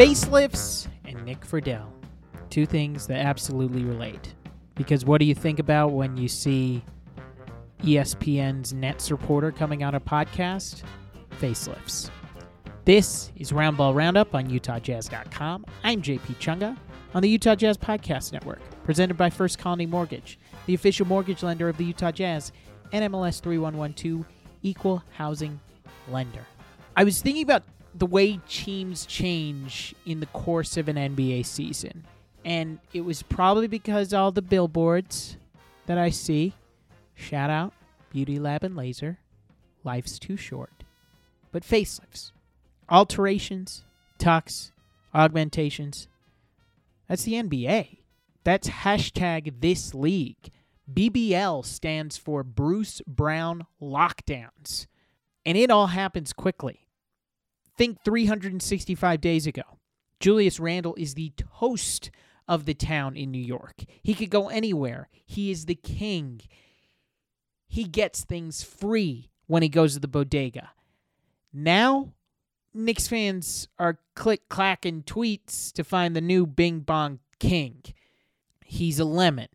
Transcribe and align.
Facelifts 0.00 0.88
and 1.04 1.22
Nick 1.26 1.42
Friedell. 1.42 1.92
Two 2.48 2.64
things 2.64 3.06
that 3.08 3.18
absolutely 3.18 3.84
relate. 3.84 4.34
Because 4.74 5.04
what 5.04 5.18
do 5.18 5.26
you 5.26 5.34
think 5.34 5.58
about 5.58 5.92
when 5.92 6.16
you 6.16 6.26
see 6.26 6.82
ESPN's 7.80 8.72
Nets 8.72 9.10
reporter 9.10 9.52
coming 9.52 9.84
on 9.84 9.94
a 9.94 10.00
podcast? 10.00 10.84
Facelifts. 11.38 12.08
This 12.86 13.30
is 13.36 13.52
Roundball 13.52 13.94
Roundup 13.94 14.34
on 14.34 14.46
UtahJazz.com. 14.46 15.66
I'm 15.84 16.00
JP 16.00 16.36
Chunga 16.36 16.78
on 17.12 17.20
the 17.20 17.28
Utah 17.28 17.54
Jazz 17.54 17.76
Podcast 17.76 18.32
Network, 18.32 18.62
presented 18.84 19.18
by 19.18 19.28
First 19.28 19.58
Colony 19.58 19.84
Mortgage, 19.84 20.38
the 20.64 20.72
official 20.72 21.06
mortgage 21.06 21.42
lender 21.42 21.68
of 21.68 21.76
the 21.76 21.84
Utah 21.84 22.10
Jazz, 22.10 22.52
and 22.92 23.12
MLS 23.12 23.42
3112 23.42 24.24
Equal 24.62 25.04
Housing 25.12 25.60
Lender. 26.08 26.46
I 26.96 27.04
was 27.04 27.20
thinking 27.20 27.42
about 27.42 27.64
the 27.94 28.06
way 28.06 28.40
teams 28.48 29.06
change 29.06 29.94
in 30.06 30.20
the 30.20 30.26
course 30.26 30.76
of 30.76 30.88
an 30.88 30.96
NBA 30.96 31.44
season, 31.46 32.04
and 32.44 32.78
it 32.92 33.02
was 33.02 33.22
probably 33.22 33.66
because 33.66 34.12
all 34.12 34.32
the 34.32 34.42
billboards 34.42 35.36
that 35.86 35.98
I 35.98 36.10
see 36.10 36.54
shout 37.14 37.50
out 37.50 37.72
Beauty 38.10 38.38
Lab 38.38 38.64
and 38.64 38.76
Laser, 38.76 39.18
life's 39.84 40.18
too 40.18 40.36
short, 40.36 40.84
but 41.52 41.62
facelifts 41.62 42.32
alterations, 42.90 43.84
tucks, 44.18 44.72
augmentations. 45.14 46.08
That's 47.08 47.22
the 47.24 47.34
NBA. 47.34 47.98
That's 48.44 48.68
hashtag 48.68 49.60
this 49.60 49.94
league. 49.94 50.50
BBL 50.92 51.64
stands 51.64 52.16
for 52.16 52.42
Bruce 52.42 53.00
Brown 53.06 53.66
Lockdowns. 53.80 54.86
And 55.46 55.56
it 55.56 55.70
all 55.70 55.88
happens 55.88 56.32
quickly. 56.32 56.88
Think 57.80 58.04
365 58.04 59.22
days 59.22 59.46
ago. 59.46 59.62
Julius 60.20 60.60
Randle 60.60 60.94
is 60.96 61.14
the 61.14 61.32
toast 61.60 62.10
of 62.46 62.66
the 62.66 62.74
town 62.74 63.16
in 63.16 63.30
New 63.30 63.42
York. 63.42 63.84
He 64.02 64.12
could 64.12 64.28
go 64.28 64.50
anywhere. 64.50 65.08
He 65.24 65.50
is 65.50 65.64
the 65.64 65.76
king. 65.76 66.42
He 67.68 67.84
gets 67.84 68.22
things 68.22 68.62
free 68.62 69.30
when 69.46 69.62
he 69.62 69.70
goes 69.70 69.94
to 69.94 70.00
the 70.00 70.08
bodega. 70.08 70.72
Now, 71.54 72.12
Knicks 72.74 73.08
fans 73.08 73.66
are 73.78 74.00
click 74.14 74.50
clacking 74.50 75.04
tweets 75.04 75.72
to 75.72 75.82
find 75.82 76.14
the 76.14 76.20
new 76.20 76.46
Bing 76.46 76.80
Bong 76.80 77.20
King. 77.38 77.82
He's 78.62 78.98
a 78.98 79.06
lemon. 79.06 79.48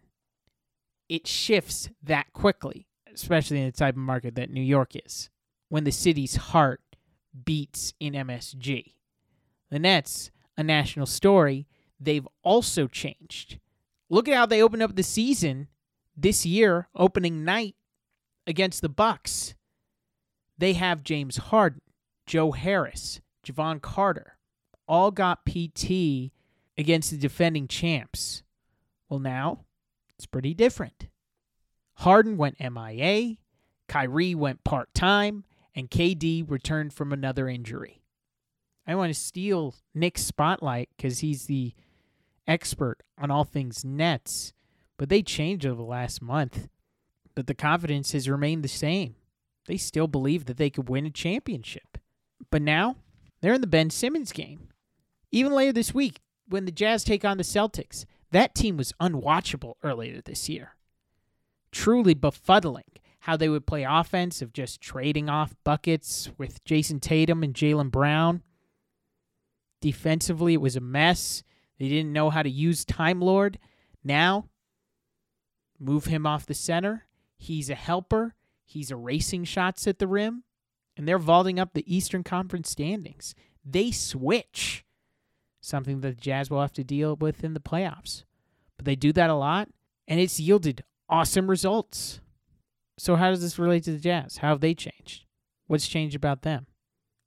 It 1.08 1.28
shifts 1.28 1.90
that 2.02 2.34
quickly, 2.34 2.88
especially 3.14 3.60
in 3.60 3.68
the 3.68 3.72
type 3.72 3.94
of 3.94 4.00
market 4.00 4.34
that 4.34 4.50
New 4.50 4.64
York 4.64 4.94
is, 4.96 5.30
when 5.70 5.84
the 5.84 5.92
city's 5.92 6.38
heart 6.38 6.82
beats 7.44 7.94
in 8.00 8.14
MSG. 8.14 8.94
The 9.70 9.80
Nets, 9.80 10.32
a 10.58 10.64
national 10.64 11.06
story, 11.06 11.68
they've 12.00 12.28
also 12.44 12.88
changed. 12.88 13.60
Look 14.10 14.28
at 14.28 14.36
how 14.36 14.46
they 14.46 14.62
opened 14.62 14.84
up 14.84 14.96
the 14.96 15.04
season 15.04 15.68
this 16.16 16.46
year, 16.46 16.88
opening 16.96 17.44
night 17.44 17.76
against 18.48 18.82
the 18.82 18.90
Bucks. 18.90 19.56
They 20.58 20.74
have 20.74 21.04
James 21.04 21.38
Harden. 21.38 21.82
Joe 22.26 22.52
Harris, 22.52 23.22
Jevon 23.46 23.82
Carter, 23.82 24.38
all 24.88 25.12
got 25.12 25.46
PT 25.46 26.32
against 26.78 27.12
the 27.12 27.18
defending 27.18 27.68
champs. 27.68 28.44
Well, 29.10 29.20
now 29.20 29.66
it's 30.16 30.26
pretty 30.26 30.54
different. 30.54 31.08
Harden 32.00 32.38
went 32.38 32.60
MIA, 32.60 33.36
Kyrie 33.88 34.36
went 34.36 34.64
part 34.64 34.94
time, 34.94 35.44
and 35.76 35.92
KD 35.92 36.50
returned 36.50 36.94
from 36.94 37.12
another 37.12 37.50
injury. 37.50 38.02
I 38.88 38.96
want 38.96 39.14
to 39.14 39.20
steal 39.20 39.76
Nick's 39.94 40.24
spotlight 40.24 40.90
because 40.96 41.20
he's 41.20 41.46
the 41.46 41.74
expert 42.48 42.98
on 43.18 43.32
all 43.32 43.44
things 43.44 43.84
Nets, 43.84 44.54
but 44.98 45.10
they 45.10 45.22
changed 45.22 45.66
over 45.66 45.76
the 45.76 45.84
last 45.84 46.22
month. 46.22 46.70
But 47.34 47.48
the 47.48 47.54
confidence 47.54 48.14
has 48.14 48.30
remained 48.30 48.64
the 48.64 48.70
same. 48.70 49.16
They 49.68 49.78
still 49.78 50.08
believe 50.08 50.46
that 50.46 50.58
they 50.58 50.70
could 50.70 50.88
win 50.88 51.06
a 51.06 51.12
championship. 51.12 51.98
But 52.52 52.62
now 52.62 52.98
they're 53.42 53.54
in 53.56 53.62
the 53.62 53.68
Ben 53.68 53.90
Simmons 53.90 54.32
game. 54.32 54.70
Even 55.32 55.52
later 55.54 55.74
this 55.74 55.94
week, 55.94 56.22
when 56.48 56.66
the 56.66 56.72
Jazz 56.72 57.04
take 57.04 57.26
on 57.26 57.38
the 57.38 57.44
Celtics, 57.44 58.06
that 58.32 58.56
team 58.56 58.78
was 58.78 58.94
unwatchable 59.02 59.74
earlier 59.84 60.22
this 60.22 60.48
year. 60.48 60.76
Truly 61.72 62.16
befuddling 62.16 62.84
how 63.26 63.36
they 63.36 63.50
would 63.50 63.66
play 63.66 63.84
offense 63.84 64.44
of 64.44 64.54
just 64.54 64.80
trading 64.80 65.30
off 65.30 65.56
buckets 65.64 66.30
with 66.38 66.64
Jayson 66.64 67.00
Tatum 67.00 67.42
and 67.42 67.56
Jaylen 67.56 67.90
Brown. 67.90 68.44
Defensively, 69.82 70.54
it 70.54 70.62
was 70.62 70.76
a 70.76 70.80
mess. 70.80 71.42
They 71.80 71.90
didn't 71.90 72.14
know 72.14 72.30
how 72.30 72.44
to 72.44 72.50
use 72.50 72.86
Time 72.86 73.20
Lord. 73.20 73.58
Now, 74.04 74.46
move 75.80 76.06
him 76.06 76.28
off 76.28 76.46
the 76.46 76.54
center. 76.54 77.06
He's 77.36 77.72
a 77.72 77.76
helper. 77.76 78.36
He's 78.64 78.92
erasing 78.92 79.44
shots 79.46 79.88
at 79.88 79.98
the 79.98 80.08
rim 80.08 80.44
and 80.96 81.08
they're 81.08 81.18
vaulting 81.18 81.60
up 81.60 81.74
the 81.74 81.94
Eastern 81.94 82.24
Conference 82.24 82.70
standings. 82.70 83.34
They 83.66 83.90
switch, 83.90 84.86
something 85.62 86.02
that 86.02 86.16
the 86.16 86.22
Jazz 86.22 86.52
will 86.52 86.62
have 86.62 86.74
to 86.74 86.84
deal 86.84 87.16
with 87.16 87.44
in 87.44 87.56
the 87.56 87.60
playoffs. 87.60 88.24
But 88.78 88.86
they 88.86 88.96
do 88.96 89.12
that 89.14 89.32
a 89.32 89.36
lot, 89.36 89.70
and 90.08 90.20
it's 90.20 90.40
yielded 90.40 90.84
awesome 91.10 91.50
results. 91.50 92.22
So, 92.98 93.16
how 93.16 93.30
does 93.30 93.42
this 93.42 93.60
relate 93.60 93.84
to 93.86 93.92
the 93.92 94.00
Jazz? 94.00 94.38
How 94.38 94.50
have 94.50 94.62
they 94.62 94.74
changed? 94.74 95.26
What's 95.68 95.88
changed 95.88 96.16
about 96.16 96.44
them? 96.44 96.68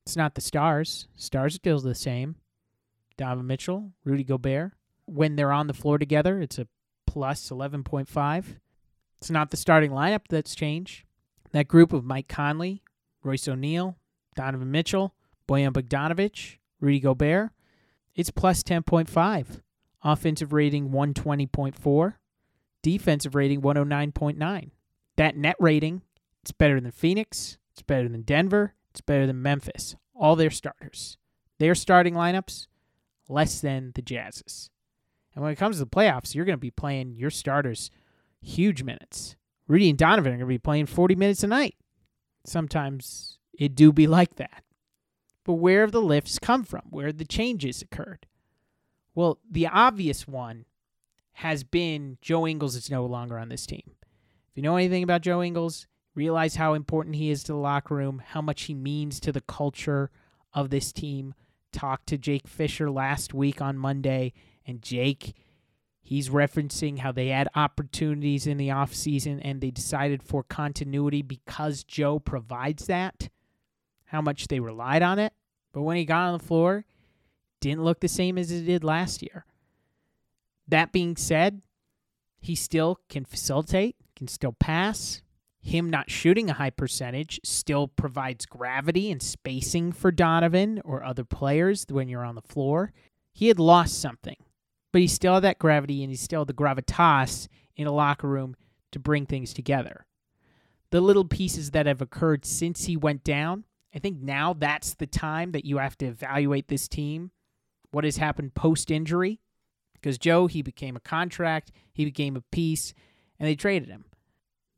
It's 0.06 0.16
not 0.16 0.34
the 0.34 0.40
stars. 0.40 1.08
Stars 1.16 1.54
are 1.54 1.56
still 1.56 1.80
the 1.80 1.94
same. 1.94 2.36
Donovan 3.18 3.46
Mitchell, 3.46 3.92
Rudy 4.04 4.24
Gobert. 4.24 4.72
When 5.04 5.36
they're 5.36 5.52
on 5.52 5.66
the 5.66 5.74
floor 5.74 5.98
together, 5.98 6.40
it's 6.40 6.58
a 6.58 6.68
plus 7.06 7.50
11.5. 7.50 8.44
It's 9.18 9.30
not 9.30 9.50
the 9.50 9.56
starting 9.56 9.90
lineup 9.90 10.22
that's 10.30 10.54
changed. 10.54 11.04
That 11.52 11.68
group 11.68 11.92
of 11.92 12.04
Mike 12.04 12.28
Conley, 12.28 12.82
Royce 13.22 13.48
O'Neale, 13.48 13.98
Donovan 14.36 14.70
Mitchell, 14.70 15.14
Bojan 15.48 15.72
Bogdanovic, 15.72 16.58
Rudy 16.80 17.00
Gobert. 17.00 17.50
It's 18.14 18.30
plus 18.30 18.62
10.5. 18.62 19.60
Offensive 20.02 20.52
rating 20.52 20.90
120.4. 20.90 22.14
Defensive 22.82 23.34
rating 23.34 23.60
109.9. 23.60 24.70
That 25.18 25.36
net 25.36 25.56
rating, 25.60 26.00
it's 26.40 26.52
better 26.52 26.80
than 26.80 26.90
Phoenix. 26.90 27.58
It's 27.72 27.82
better 27.82 28.08
than 28.08 28.22
Denver. 28.22 28.74
It's 28.90 29.02
better 29.02 29.26
than 29.26 29.42
Memphis. 29.42 29.94
All 30.14 30.34
their 30.34 30.50
starters. 30.50 31.18
Their 31.58 31.74
starting 31.74 32.14
lineups, 32.14 32.68
less 33.28 33.60
than 33.60 33.92
the 33.94 34.02
Jazz's. 34.02 34.70
And 35.34 35.44
when 35.44 35.52
it 35.52 35.58
comes 35.58 35.76
to 35.76 35.84
the 35.84 35.90
playoffs, 35.90 36.34
you're 36.34 36.46
going 36.46 36.56
to 36.56 36.58
be 36.58 36.70
playing 36.70 37.16
your 37.18 37.30
starters 37.30 37.90
huge 38.40 38.82
minutes. 38.82 39.36
Rudy 39.66 39.90
and 39.90 39.98
Donovan 39.98 40.32
are 40.32 40.36
going 40.36 40.40
to 40.40 40.46
be 40.46 40.58
playing 40.58 40.86
40 40.86 41.14
minutes 41.14 41.42
a 41.42 41.46
night 41.46 41.74
sometimes 42.48 43.38
it 43.58 43.74
do 43.74 43.92
be 43.92 44.06
like 44.06 44.36
that. 44.36 44.64
But 45.44 45.54
where 45.54 45.82
have 45.82 45.92
the 45.92 46.02
lifts 46.02 46.38
come 46.38 46.64
from? 46.64 46.82
Where 46.90 47.06
have 47.06 47.18
the 47.18 47.24
changes 47.24 47.82
occurred? 47.82 48.26
Well, 49.14 49.38
the 49.48 49.66
obvious 49.66 50.26
one 50.26 50.66
has 51.34 51.64
been 51.64 52.18
Joe 52.20 52.46
Ingles 52.46 52.76
is 52.76 52.90
no 52.90 53.06
longer 53.06 53.38
on 53.38 53.48
this 53.48 53.66
team. 53.66 53.92
If 54.50 54.56
you 54.56 54.62
know 54.62 54.76
anything 54.76 55.02
about 55.02 55.22
Joe 55.22 55.42
Ingles, 55.42 55.86
realize 56.14 56.56
how 56.56 56.74
important 56.74 57.16
he 57.16 57.30
is 57.30 57.42
to 57.44 57.52
the 57.52 57.58
locker 57.58 57.94
room, 57.94 58.22
how 58.24 58.42
much 58.42 58.62
he 58.62 58.74
means 58.74 59.20
to 59.20 59.32
the 59.32 59.40
culture 59.40 60.10
of 60.52 60.70
this 60.70 60.92
team. 60.92 61.34
Talked 61.72 62.06
to 62.08 62.18
Jake 62.18 62.48
Fisher 62.48 62.90
last 62.90 63.34
week 63.34 63.60
on 63.60 63.76
Monday, 63.76 64.32
and 64.66 64.82
Jake 64.82 65.34
He's 66.08 66.30
referencing 66.30 67.00
how 67.00 67.12
they 67.12 67.28
had 67.28 67.50
opportunities 67.54 68.46
in 68.46 68.56
the 68.56 68.68
offseason 68.68 69.42
and 69.44 69.60
they 69.60 69.70
decided 69.70 70.22
for 70.22 70.42
continuity 70.42 71.20
because 71.20 71.84
Joe 71.84 72.18
provides 72.18 72.86
that, 72.86 73.28
how 74.06 74.22
much 74.22 74.48
they 74.48 74.58
relied 74.58 75.02
on 75.02 75.18
it. 75.18 75.34
But 75.70 75.82
when 75.82 75.98
he 75.98 76.06
got 76.06 76.28
on 76.28 76.38
the 76.38 76.42
floor, 76.42 76.86
didn't 77.60 77.84
look 77.84 78.00
the 78.00 78.08
same 78.08 78.38
as 78.38 78.50
it 78.50 78.62
did 78.62 78.84
last 78.84 79.20
year. 79.20 79.44
That 80.66 80.92
being 80.92 81.14
said, 81.14 81.60
he 82.40 82.54
still 82.54 83.00
can 83.10 83.26
facilitate, 83.26 83.96
can 84.18 84.28
still 84.28 84.52
pass. 84.52 85.22
Him 85.60 85.88
not 85.90 86.10
shooting 86.10 86.50
a 86.50 86.54
high 86.54 86.70
percentage 86.70 87.40
still 87.44 87.88
provides 87.88 88.46
gravity 88.46 89.10
and 89.10 89.22
spacing 89.22 89.92
for 89.92 90.10
Donovan 90.10 90.80
or 90.84 91.02
other 91.02 91.24
players 91.24 91.86
when 91.88 92.08
you're 92.08 92.24
on 92.24 92.34
the 92.34 92.42
floor. 92.42 92.92
He 93.32 93.48
had 93.48 93.58
lost 93.58 94.00
something 94.00 94.36
but 94.92 95.00
he 95.00 95.08
still 95.08 95.34
had 95.34 95.44
that 95.44 95.58
gravity 95.58 96.02
and 96.02 96.10
he 96.10 96.16
still 96.16 96.40
had 96.40 96.48
the 96.48 96.54
gravitas 96.54 97.48
in 97.76 97.86
a 97.86 97.92
locker 97.92 98.28
room 98.28 98.56
to 98.92 98.98
bring 98.98 99.26
things 99.26 99.52
together. 99.52 100.06
The 100.90 101.00
little 101.00 101.24
pieces 101.24 101.72
that 101.72 101.86
have 101.86 102.00
occurred 102.00 102.44
since 102.44 102.86
he 102.86 102.96
went 102.96 103.22
down, 103.22 103.64
I 103.94 103.98
think 103.98 104.20
now 104.20 104.54
that's 104.54 104.94
the 104.94 105.06
time 105.06 105.52
that 105.52 105.64
you 105.64 105.78
have 105.78 105.98
to 105.98 106.06
evaluate 106.06 106.68
this 106.68 106.88
team. 106.88 107.30
What 107.90 108.04
has 108.04 108.16
happened 108.16 108.54
post 108.54 108.90
injury? 108.90 109.40
Because 109.94 110.18
Joe, 110.18 110.46
he 110.46 110.62
became 110.62 110.96
a 110.96 111.00
contract, 111.00 111.72
he 111.92 112.04
became 112.04 112.36
a 112.36 112.44
piece, 112.52 112.94
and 113.38 113.46
they 113.48 113.56
traded 113.56 113.88
him. 113.88 114.04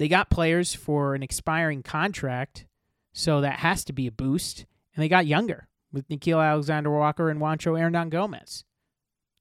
They 0.00 0.08
got 0.08 0.30
players 0.30 0.74
for 0.74 1.14
an 1.14 1.22
expiring 1.22 1.82
contract, 1.82 2.64
so 3.12 3.42
that 3.42 3.58
has 3.58 3.84
to 3.84 3.92
be 3.92 4.06
a 4.06 4.10
boost. 4.10 4.64
And 4.96 5.02
they 5.02 5.10
got 5.10 5.26
younger 5.26 5.68
with 5.92 6.08
Nickeil 6.08 6.42
Alexander 6.42 6.90
Walker 6.90 7.28
and 7.28 7.38
Juancho 7.38 7.78
Hernangomez. 7.78 8.64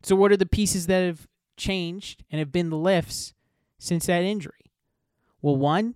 So, 0.03 0.17
what 0.17 0.33
are 0.33 0.37
the 0.37 0.45
pieces 0.45 0.87
that 0.87 1.05
have 1.05 1.29
changed 1.55 2.25
and 2.29 2.39
have 2.39 2.51
been 2.51 2.71
the 2.71 2.75
lifts 2.75 3.33
since 3.77 4.07
that 4.07 4.23
injury? 4.23 4.73
Well, 5.41 5.55
one, 5.55 5.95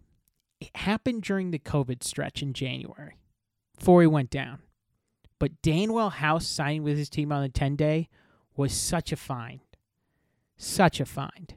it 0.62 0.74
happened 0.77 1.24
during 1.24 1.51
the 1.51 1.59
COVID 1.59 2.01
stretch 2.01 2.42
in 2.42 2.54
January 2.54 3.18
before 3.77 4.00
he 4.00 4.07
went 4.07 4.30
down. 4.30 4.59
But 5.39 5.62
Danuel 5.62 6.09
House 6.09 6.48
signing 6.48 6.83
with 6.83 6.98
his 6.98 7.09
team 7.09 7.33
on 7.33 7.42
the 7.42 7.50
10 7.50 7.75
day 7.75 8.07
was 8.56 8.71
such 8.71 9.12
a 9.12 9.18
find. 9.18 9.59
Such 10.56 11.01
a 11.01 11.06
find. 11.06 11.56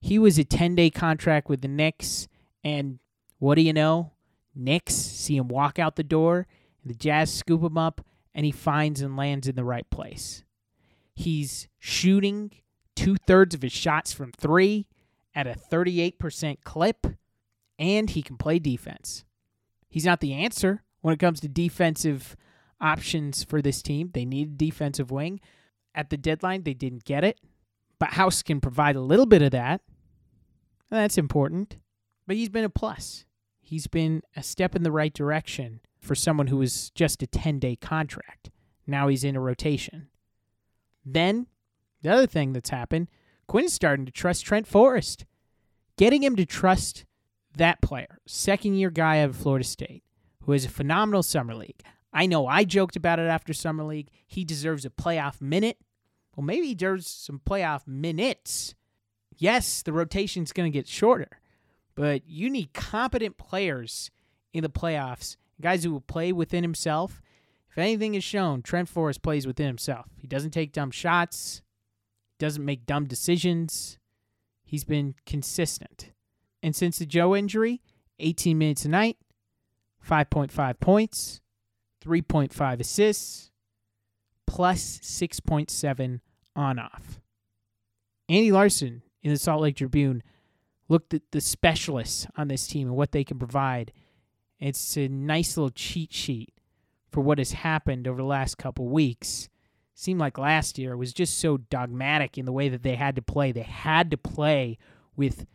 He 0.00 0.18
was 0.18 0.38
a 0.38 0.44
10 0.44 0.74
day 0.74 0.90
contract 0.90 1.48
with 1.48 1.62
the 1.62 1.68
Knicks, 1.68 2.28
and 2.62 2.98
what 3.38 3.56
do 3.56 3.62
you 3.62 3.72
know? 3.72 4.12
Knicks 4.54 4.94
see 4.94 5.36
him 5.36 5.48
walk 5.48 5.78
out 5.78 5.96
the 5.96 6.02
door, 6.02 6.46
the 6.84 6.94
Jazz 6.94 7.32
scoop 7.32 7.62
him 7.62 7.76
up, 7.76 8.00
and 8.34 8.46
he 8.46 8.52
finds 8.52 9.00
and 9.00 9.16
lands 9.16 9.48
in 9.48 9.56
the 9.56 9.64
right 9.64 9.88
place. 9.90 10.44
He's 11.14 11.68
shooting 11.78 12.52
two 12.94 13.16
thirds 13.26 13.54
of 13.54 13.62
his 13.62 13.72
shots 13.72 14.12
from 14.12 14.32
three 14.32 14.86
at 15.34 15.46
a 15.46 15.54
38% 15.54 16.58
clip, 16.64 17.06
and 17.78 18.10
he 18.10 18.22
can 18.22 18.36
play 18.36 18.58
defense. 18.58 19.24
He's 19.88 20.04
not 20.04 20.20
the 20.20 20.32
answer 20.32 20.82
when 21.00 21.14
it 21.14 21.20
comes 21.20 21.40
to 21.40 21.48
defensive 21.48 22.36
options 22.80 23.44
for 23.44 23.62
this 23.62 23.82
team. 23.82 24.10
They 24.12 24.24
need 24.24 24.48
a 24.48 24.56
defensive 24.56 25.10
wing. 25.10 25.40
At 25.94 26.10
the 26.10 26.16
deadline, 26.16 26.62
they 26.62 26.74
didn't 26.74 27.04
get 27.04 27.24
it, 27.24 27.40
but 27.98 28.10
House 28.10 28.42
can 28.42 28.60
provide 28.60 28.96
a 28.96 29.00
little 29.00 29.26
bit 29.26 29.42
of 29.42 29.50
that. 29.52 29.80
That's 30.90 31.18
important. 31.18 31.78
But 32.26 32.36
he's 32.36 32.48
been 32.48 32.64
a 32.64 32.70
plus. 32.70 33.24
He's 33.60 33.86
been 33.86 34.22
a 34.36 34.42
step 34.42 34.76
in 34.76 34.82
the 34.82 34.92
right 34.92 35.12
direction 35.12 35.80
for 36.00 36.14
someone 36.14 36.46
who 36.46 36.58
was 36.58 36.90
just 36.90 37.22
a 37.22 37.26
10 37.26 37.58
day 37.58 37.76
contract. 37.76 38.50
Now 38.86 39.08
he's 39.08 39.24
in 39.24 39.36
a 39.36 39.40
rotation. 39.40 40.08
Then, 41.04 41.46
the 42.02 42.10
other 42.10 42.26
thing 42.26 42.52
that's 42.52 42.70
happened, 42.70 43.08
Quinn's 43.46 43.72
starting 43.72 44.06
to 44.06 44.12
trust 44.12 44.44
Trent 44.44 44.66
Forrest. 44.66 45.24
Getting 45.96 46.22
him 46.22 46.36
to 46.36 46.44
trust 46.44 47.04
that 47.56 47.80
player, 47.80 48.18
second 48.26 48.74
year 48.74 48.90
guy 48.90 49.20
out 49.20 49.30
of 49.30 49.36
Florida 49.36 49.64
State, 49.64 50.02
who 50.42 50.52
has 50.52 50.64
a 50.64 50.68
phenomenal 50.68 51.22
summer 51.22 51.54
league. 51.54 51.82
I 52.12 52.26
know 52.26 52.46
I 52.46 52.64
joked 52.64 52.96
about 52.96 53.18
it 53.18 53.28
after 53.28 53.52
summer 53.52 53.84
league. 53.84 54.10
He 54.26 54.44
deserves 54.44 54.84
a 54.84 54.90
playoff 54.90 55.40
minute. 55.40 55.78
Well, 56.36 56.44
maybe 56.44 56.68
he 56.68 56.74
deserves 56.74 57.06
some 57.06 57.40
playoff 57.44 57.86
minutes. 57.86 58.74
Yes, 59.36 59.82
the 59.82 59.92
rotation's 59.92 60.52
going 60.52 60.70
to 60.70 60.76
get 60.76 60.86
shorter, 60.86 61.40
but 61.94 62.22
you 62.26 62.50
need 62.50 62.72
competent 62.72 63.38
players 63.38 64.10
in 64.52 64.62
the 64.62 64.70
playoffs, 64.70 65.36
guys 65.60 65.82
who 65.82 65.90
will 65.90 66.00
play 66.00 66.32
within 66.32 66.62
himself 66.62 67.22
if 67.76 67.80
anything 67.80 68.14
is 68.14 68.24
shown, 68.24 68.62
Trent 68.62 68.88
Forrest 68.88 69.20
plays 69.20 69.46
within 69.46 69.66
himself. 69.66 70.06
He 70.16 70.26
doesn't 70.26 70.52
take 70.52 70.72
dumb 70.72 70.90
shots, 70.90 71.60
doesn't 72.38 72.64
make 72.64 72.86
dumb 72.86 73.04
decisions. 73.04 73.98
He's 74.64 74.84
been 74.84 75.14
consistent. 75.26 76.12
And 76.62 76.74
since 76.74 76.98
the 76.98 77.04
Joe 77.04 77.36
injury, 77.36 77.82
18 78.18 78.56
minutes 78.56 78.86
a 78.86 78.88
night, 78.88 79.18
5.5 80.08 80.80
points, 80.80 81.42
3.5 82.02 82.80
assists, 82.80 83.50
plus 84.46 84.98
6.7 85.00 86.20
on 86.56 86.78
off. 86.78 87.20
Andy 88.28 88.50
Larsen 88.50 89.02
in 89.22 89.30
the 89.30 89.38
Salt 89.38 89.62
Lake 89.62 89.76
Tribune 89.76 90.22
looked 90.88 91.14
at 91.14 91.22
the 91.30 91.40
specialists 91.40 92.26
on 92.36 92.48
this 92.48 92.66
team 92.66 92.88
and 92.88 92.96
what 92.96 93.12
they 93.12 93.22
can 93.22 93.38
provide. 93.38 93.92
It's 94.58 94.96
a 94.96 95.08
nice 95.08 95.56
little 95.56 95.70
cheat 95.70 96.12
sheet 96.12 96.54
for 97.10 97.20
what 97.20 97.38
has 97.38 97.52
happened 97.52 98.08
over 98.08 98.18
the 98.18 98.24
last 98.24 98.58
couple 98.58 98.88
weeks. 98.88 99.48
Seemed 99.94 100.20
like 100.20 100.38
last 100.38 100.78
year 100.78 100.96
was 100.96 101.12
just 101.12 101.38
so 101.38 101.56
dogmatic 101.56 102.36
in 102.36 102.44
the 102.44 102.52
way 102.52 102.68
that 102.68 102.82
they 102.82 102.96
had 102.96 103.16
to 103.16 103.22
play. 103.22 103.52
They 103.52 103.62
had 103.62 104.10
to 104.10 104.16
play 104.16 104.78
with 105.16 105.46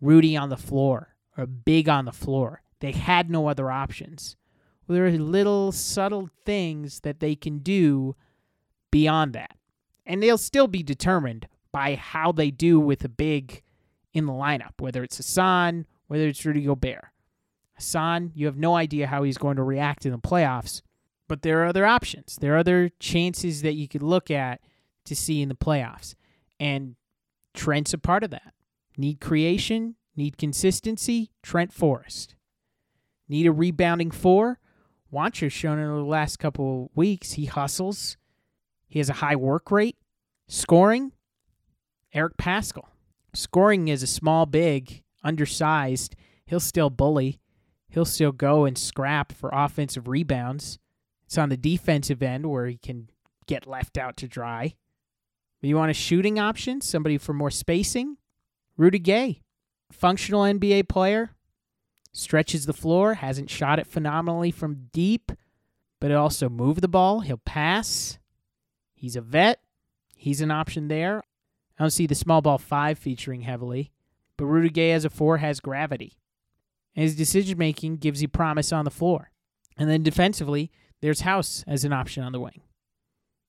Rudy 0.00 0.36
on 0.36 0.48
the 0.48 0.56
floor 0.56 1.14
or 1.36 1.46
big 1.46 1.88
on 1.88 2.04
the 2.04 2.12
floor. 2.12 2.62
They 2.80 2.92
had 2.92 3.30
no 3.30 3.48
other 3.48 3.70
options. 3.70 4.36
Well, 4.86 4.94
there 4.94 5.06
are 5.06 5.10
little 5.12 5.70
subtle 5.72 6.30
things 6.44 7.00
that 7.00 7.20
they 7.20 7.34
can 7.34 7.58
do 7.58 8.16
beyond 8.90 9.34
that. 9.34 9.56
And 10.06 10.22
they'll 10.22 10.38
still 10.38 10.66
be 10.66 10.82
determined 10.82 11.46
by 11.72 11.94
how 11.94 12.32
they 12.32 12.50
do 12.50 12.80
with 12.80 13.04
a 13.04 13.08
big 13.08 13.62
in 14.12 14.26
the 14.26 14.32
lineup, 14.32 14.80
whether 14.80 15.02
it's 15.02 15.18
Hassan, 15.18 15.86
whether 16.08 16.26
it's 16.26 16.44
Rudy 16.44 16.62
Gobert. 16.62 17.06
Hassan, 17.74 18.32
you 18.34 18.46
have 18.46 18.56
no 18.56 18.74
idea 18.74 19.06
how 19.06 19.22
he's 19.22 19.38
going 19.38 19.56
to 19.56 19.62
react 19.62 20.04
in 20.04 20.12
the 20.12 20.18
playoffs. 20.18 20.82
But 21.28 21.42
there 21.42 21.62
are 21.62 21.66
other 21.66 21.86
options. 21.86 22.36
There 22.40 22.54
are 22.54 22.58
other 22.58 22.90
chances 22.98 23.62
that 23.62 23.74
you 23.74 23.86
could 23.86 24.02
look 24.02 24.30
at 24.30 24.60
to 25.04 25.14
see 25.14 25.40
in 25.40 25.48
the 25.48 25.54
playoffs. 25.54 26.14
And 26.58 26.96
Trent's 27.54 27.94
a 27.94 27.98
part 27.98 28.24
of 28.24 28.30
that. 28.30 28.52
Need 28.96 29.20
creation, 29.20 29.94
need 30.16 30.36
consistency, 30.36 31.30
Trent 31.42 31.72
Forrest. 31.72 32.34
Need 33.28 33.46
a 33.46 33.52
rebounding 33.52 34.10
four. 34.10 34.58
Juancho's 35.10 35.52
shown 35.52 35.78
in 35.78 35.86
the 35.86 36.04
last 36.04 36.38
couple 36.38 36.90
weeks 36.94 37.32
he 37.32 37.46
hustles. 37.46 38.16
He 38.90 38.98
has 38.98 39.08
a 39.08 39.14
high 39.14 39.36
work 39.36 39.70
rate. 39.70 39.96
Scoring, 40.48 41.12
Eric 42.12 42.36
Paschall. 42.36 42.88
Scoring 43.32 43.88
is 43.88 44.02
a 44.02 44.08
small, 44.08 44.44
big, 44.44 45.02
undersized. 45.22 46.16
He'll 46.44 46.60
still 46.60 46.90
bully. 46.90 47.40
He'll 47.88 48.04
still 48.04 48.32
go 48.32 48.64
and 48.64 48.76
scrap 48.76 49.32
for 49.32 49.50
offensive 49.52 50.08
rebounds. 50.08 50.78
It's 51.24 51.38
on 51.38 51.48
the 51.48 51.56
defensive 51.56 52.22
end 52.22 52.46
where 52.46 52.66
he 52.66 52.76
can 52.76 53.08
get 53.46 53.66
left 53.66 53.96
out 53.96 54.16
to 54.18 54.28
dry. 54.28 54.74
You 55.62 55.76
want 55.76 55.90
a 55.90 55.94
shooting 55.94 56.38
option, 56.38 56.80
somebody 56.80 57.18
for 57.18 57.32
more 57.32 57.50
spacing? 57.50 58.16
Rudy 58.76 58.98
Gay, 58.98 59.42
functional 59.92 60.42
NBA 60.42 60.88
player, 60.88 61.30
stretches 62.12 62.66
the 62.66 62.72
floor, 62.72 63.14
hasn't 63.14 63.50
shot 63.50 63.78
it 63.78 63.86
phenomenally 63.86 64.50
from 64.50 64.88
deep, 64.92 65.30
but 66.00 66.10
also 66.12 66.48
move 66.48 66.80
the 66.80 66.88
ball. 66.88 67.20
He'll 67.20 67.36
pass. 67.36 68.18
He's 69.00 69.16
a 69.16 69.22
vet. 69.22 69.62
He's 70.14 70.42
an 70.42 70.50
option 70.50 70.88
there. 70.88 71.22
I 71.78 71.84
don't 71.84 71.90
see 71.90 72.06
the 72.06 72.14
small 72.14 72.42
ball 72.42 72.58
five 72.58 72.98
featuring 72.98 73.40
heavily, 73.40 73.92
but 74.36 74.44
Rudy 74.44 74.68
Gay 74.68 74.92
as 74.92 75.06
a 75.06 75.10
four 75.10 75.38
has 75.38 75.58
gravity. 75.58 76.18
And 76.94 77.04
his 77.04 77.16
decision 77.16 77.56
making 77.56 77.96
gives 77.96 78.20
you 78.20 78.28
promise 78.28 78.74
on 78.74 78.84
the 78.84 78.90
floor. 78.90 79.30
And 79.78 79.88
then 79.88 80.02
defensively, 80.02 80.70
there's 81.00 81.22
House 81.22 81.64
as 81.66 81.82
an 81.82 81.94
option 81.94 82.22
on 82.22 82.32
the 82.32 82.40
wing. 82.40 82.60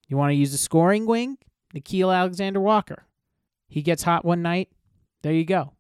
You 0.08 0.16
want 0.16 0.30
to 0.30 0.36
use 0.36 0.54
a 0.54 0.58
scoring 0.58 1.06
wing? 1.06 1.38
Nickeil 1.76 2.16
Alexander 2.16 2.62
Walker. 2.62 3.04
He 3.68 3.82
gets 3.82 4.04
hot 4.04 4.24
one 4.24 4.42
night. 4.42 4.70
There 5.22 5.34
you 5.34 5.44
go. 5.44 5.74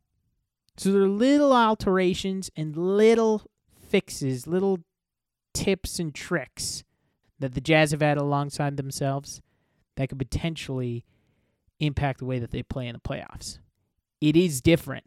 So 0.75 0.92
there 0.92 1.04
are 1.04 1.08
little 1.08 1.54
alterations 1.54 2.51
and 2.58 2.75
little 2.75 3.44
fixes, 3.88 4.48
little 4.48 4.80
tips 5.54 5.98
and 5.98 6.13
tricks 6.13 6.84
that 7.40 7.54
the 7.54 7.62
Jazz 7.62 7.92
have 7.92 8.01
had 8.01 8.18
alongside 8.18 8.75
themselves 8.75 9.42
that 9.96 10.10
could 10.10 10.20
potentially 10.20 11.06
impact 11.80 12.20
the 12.20 12.26
way 12.26 12.40
that 12.40 12.52
they 12.52 12.64
play 12.64 12.88
in 12.88 12.94
the 12.94 13.00
playoffs. 13.00 13.60
It 14.20 14.36
is 14.36 14.62
different 14.62 15.06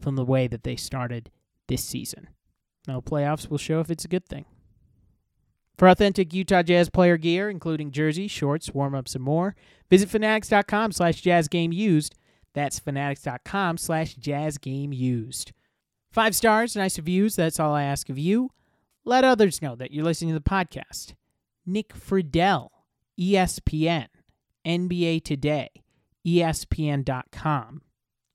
from 0.00 0.16
the 0.16 0.24
way 0.24 0.46
that 0.46 0.64
they 0.64 0.76
started 0.76 1.30
this 1.68 1.84
season. 1.84 2.28
Now, 2.86 3.00
playoffs 3.00 3.48
will 3.48 3.58
show 3.58 3.80
if 3.80 3.90
it's 3.90 4.04
a 4.04 4.08
good 4.08 4.26
thing. 4.26 4.44
For 5.78 5.88
authentic 5.88 6.32
Utah 6.32 6.62
Jazz 6.62 6.88
player 6.88 7.16
gear, 7.16 7.50
including 7.50 7.90
jerseys, 7.90 8.30
shorts, 8.30 8.72
warm-ups, 8.72 9.14
and 9.14 9.22
more, 9.22 9.54
visit 9.90 10.08
fanatics.com 10.08 10.92
slash 10.92 11.22
jazzgameused. 11.22 12.12
That's 12.54 12.78
fanatics.com 12.78 13.76
slash 13.76 14.16
jazzgameused. 14.16 15.52
Five 16.10 16.34
stars, 16.34 16.76
nice 16.76 16.96
reviews, 16.96 17.36
that's 17.36 17.60
all 17.60 17.74
I 17.74 17.82
ask 17.82 18.08
of 18.08 18.18
you. 18.18 18.50
Let 19.04 19.24
others 19.24 19.60
know 19.60 19.76
that 19.76 19.92
you're 19.92 20.04
listening 20.04 20.32
to 20.32 20.38
the 20.38 20.48
podcast. 20.48 21.14
Nick 21.66 21.92
Friedell, 21.94 22.70
ESPN, 23.20 24.06
NBA 24.66 25.22
Today, 25.24 25.70
ESPN.com. 26.26 27.82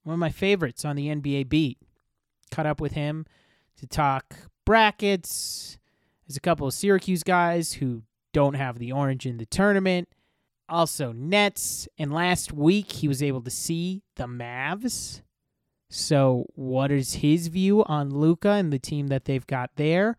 One 0.04 0.14
of 0.14 0.20
my 0.20 0.30
favorites 0.30 0.86
on 0.86 0.96
the 0.96 1.08
NBA 1.08 1.50
beat. 1.50 1.78
Cut 2.50 2.66
up 2.66 2.82
with 2.82 2.94
him 2.94 3.26
to 3.78 3.88
talk 3.88 4.36
brackets, 4.66 5.78
there's 6.32 6.38
a 6.38 6.40
couple 6.40 6.66
of 6.66 6.74
Syracuse 6.74 7.24
guys 7.24 7.74
who 7.74 8.04
don't 8.32 8.54
have 8.54 8.80
the 8.80 8.94
orange 8.94 9.26
in 9.26 9.38
the 9.38 9.46
tournament. 9.46 10.08
Also, 10.70 11.12
Nets. 11.12 11.90
And 11.98 12.14
last 12.14 12.54
week, 12.54 12.94
he 12.94 13.10
was 13.10 13.22
able 13.22 13.42
to 13.42 13.52
see 13.52 14.04
the 14.16 14.28
Mavs. 14.28 15.24
So, 15.90 16.46
what 16.56 16.90
is 16.90 17.16
his 17.16 17.48
view 17.48 17.84
on 17.84 18.12
Luka 18.12 18.52
and 18.52 18.72
the 18.72 18.80
team 18.80 19.08
that 19.08 19.26
they've 19.26 19.46
got 19.46 19.72
there? 19.76 20.16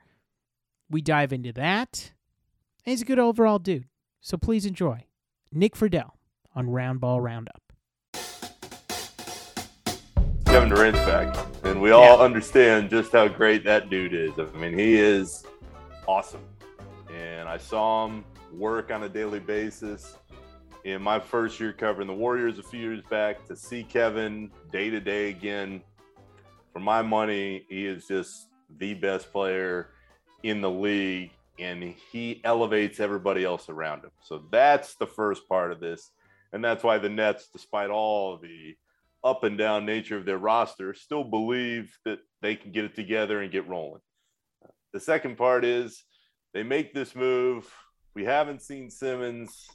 We 0.90 1.00
dive 1.00 1.32
into 1.32 1.54
that. 1.54 2.12
And 2.84 2.90
he's 2.92 3.00
a 3.00 3.06
good 3.06 3.18
overall 3.18 3.58
dude. 3.58 3.86
So, 4.20 4.36
please 4.36 4.66
enjoy 4.66 5.06
Nick 5.54 5.74
Friedell 5.74 6.12
on 6.54 6.66
Roundball 6.66 7.20
Roundup. 7.22 7.60
Kevin 10.46 10.70
Durant's 10.70 10.98
back, 11.00 11.36
and 11.64 11.80
we 11.80 11.90
all 11.90 12.16
yeah. 12.18 12.24
understand 12.24 12.88
just 12.88 13.12
how 13.12 13.28
great 13.28 13.62
that 13.64 13.90
dude 13.90 14.14
is. 14.14 14.32
I 14.38 14.44
mean, 14.58 14.78
he 14.78 14.94
is 14.94 15.44
awesome. 16.08 16.40
And 17.14 17.48
I 17.48 17.58
saw 17.58 18.06
him 18.06 18.24
work 18.50 18.90
on 18.90 19.02
a 19.02 19.08
daily 19.10 19.40
basis. 19.40 20.16
In 20.84 21.02
my 21.02 21.20
first 21.20 21.60
year 21.60 21.72
covering 21.74 22.08
the 22.08 22.14
Warriors 22.14 22.58
a 22.58 22.62
few 22.62 22.80
years 22.80 23.02
back, 23.10 23.46
to 23.46 23.54
see 23.54 23.84
Kevin 23.84 24.50
day 24.72 24.88
to 24.88 25.00
day 25.00 25.28
again, 25.28 25.82
for 26.72 26.80
my 26.80 27.02
money, 27.02 27.66
he 27.68 27.86
is 27.86 28.06
just 28.06 28.48
the 28.78 28.94
best 28.94 29.30
player 29.30 29.90
in 30.42 30.62
the 30.62 30.70
league 30.70 31.30
and 31.62 31.94
he 32.10 32.40
elevates 32.44 33.00
everybody 33.00 33.44
else 33.44 33.68
around 33.68 34.04
him. 34.04 34.10
So 34.22 34.44
that's 34.50 34.94
the 34.96 35.06
first 35.06 35.48
part 35.48 35.72
of 35.72 35.80
this. 35.80 36.10
And 36.52 36.62
that's 36.62 36.84
why 36.84 36.98
the 36.98 37.08
Nets, 37.08 37.48
despite 37.52 37.90
all 37.90 38.38
the 38.38 38.74
up 39.24 39.44
and 39.44 39.56
down 39.56 39.86
nature 39.86 40.16
of 40.16 40.24
their 40.24 40.38
roster, 40.38 40.94
still 40.94 41.24
believe 41.24 41.96
that 42.04 42.18
they 42.40 42.56
can 42.56 42.72
get 42.72 42.84
it 42.84 42.94
together 42.94 43.40
and 43.40 43.52
get 43.52 43.68
rolling. 43.68 44.00
The 44.92 45.00
second 45.00 45.36
part 45.36 45.64
is 45.64 46.04
they 46.52 46.62
make 46.62 46.92
this 46.92 47.16
move. 47.16 47.72
We 48.14 48.24
haven't 48.24 48.62
seen 48.62 48.90
Simmons. 48.90 49.66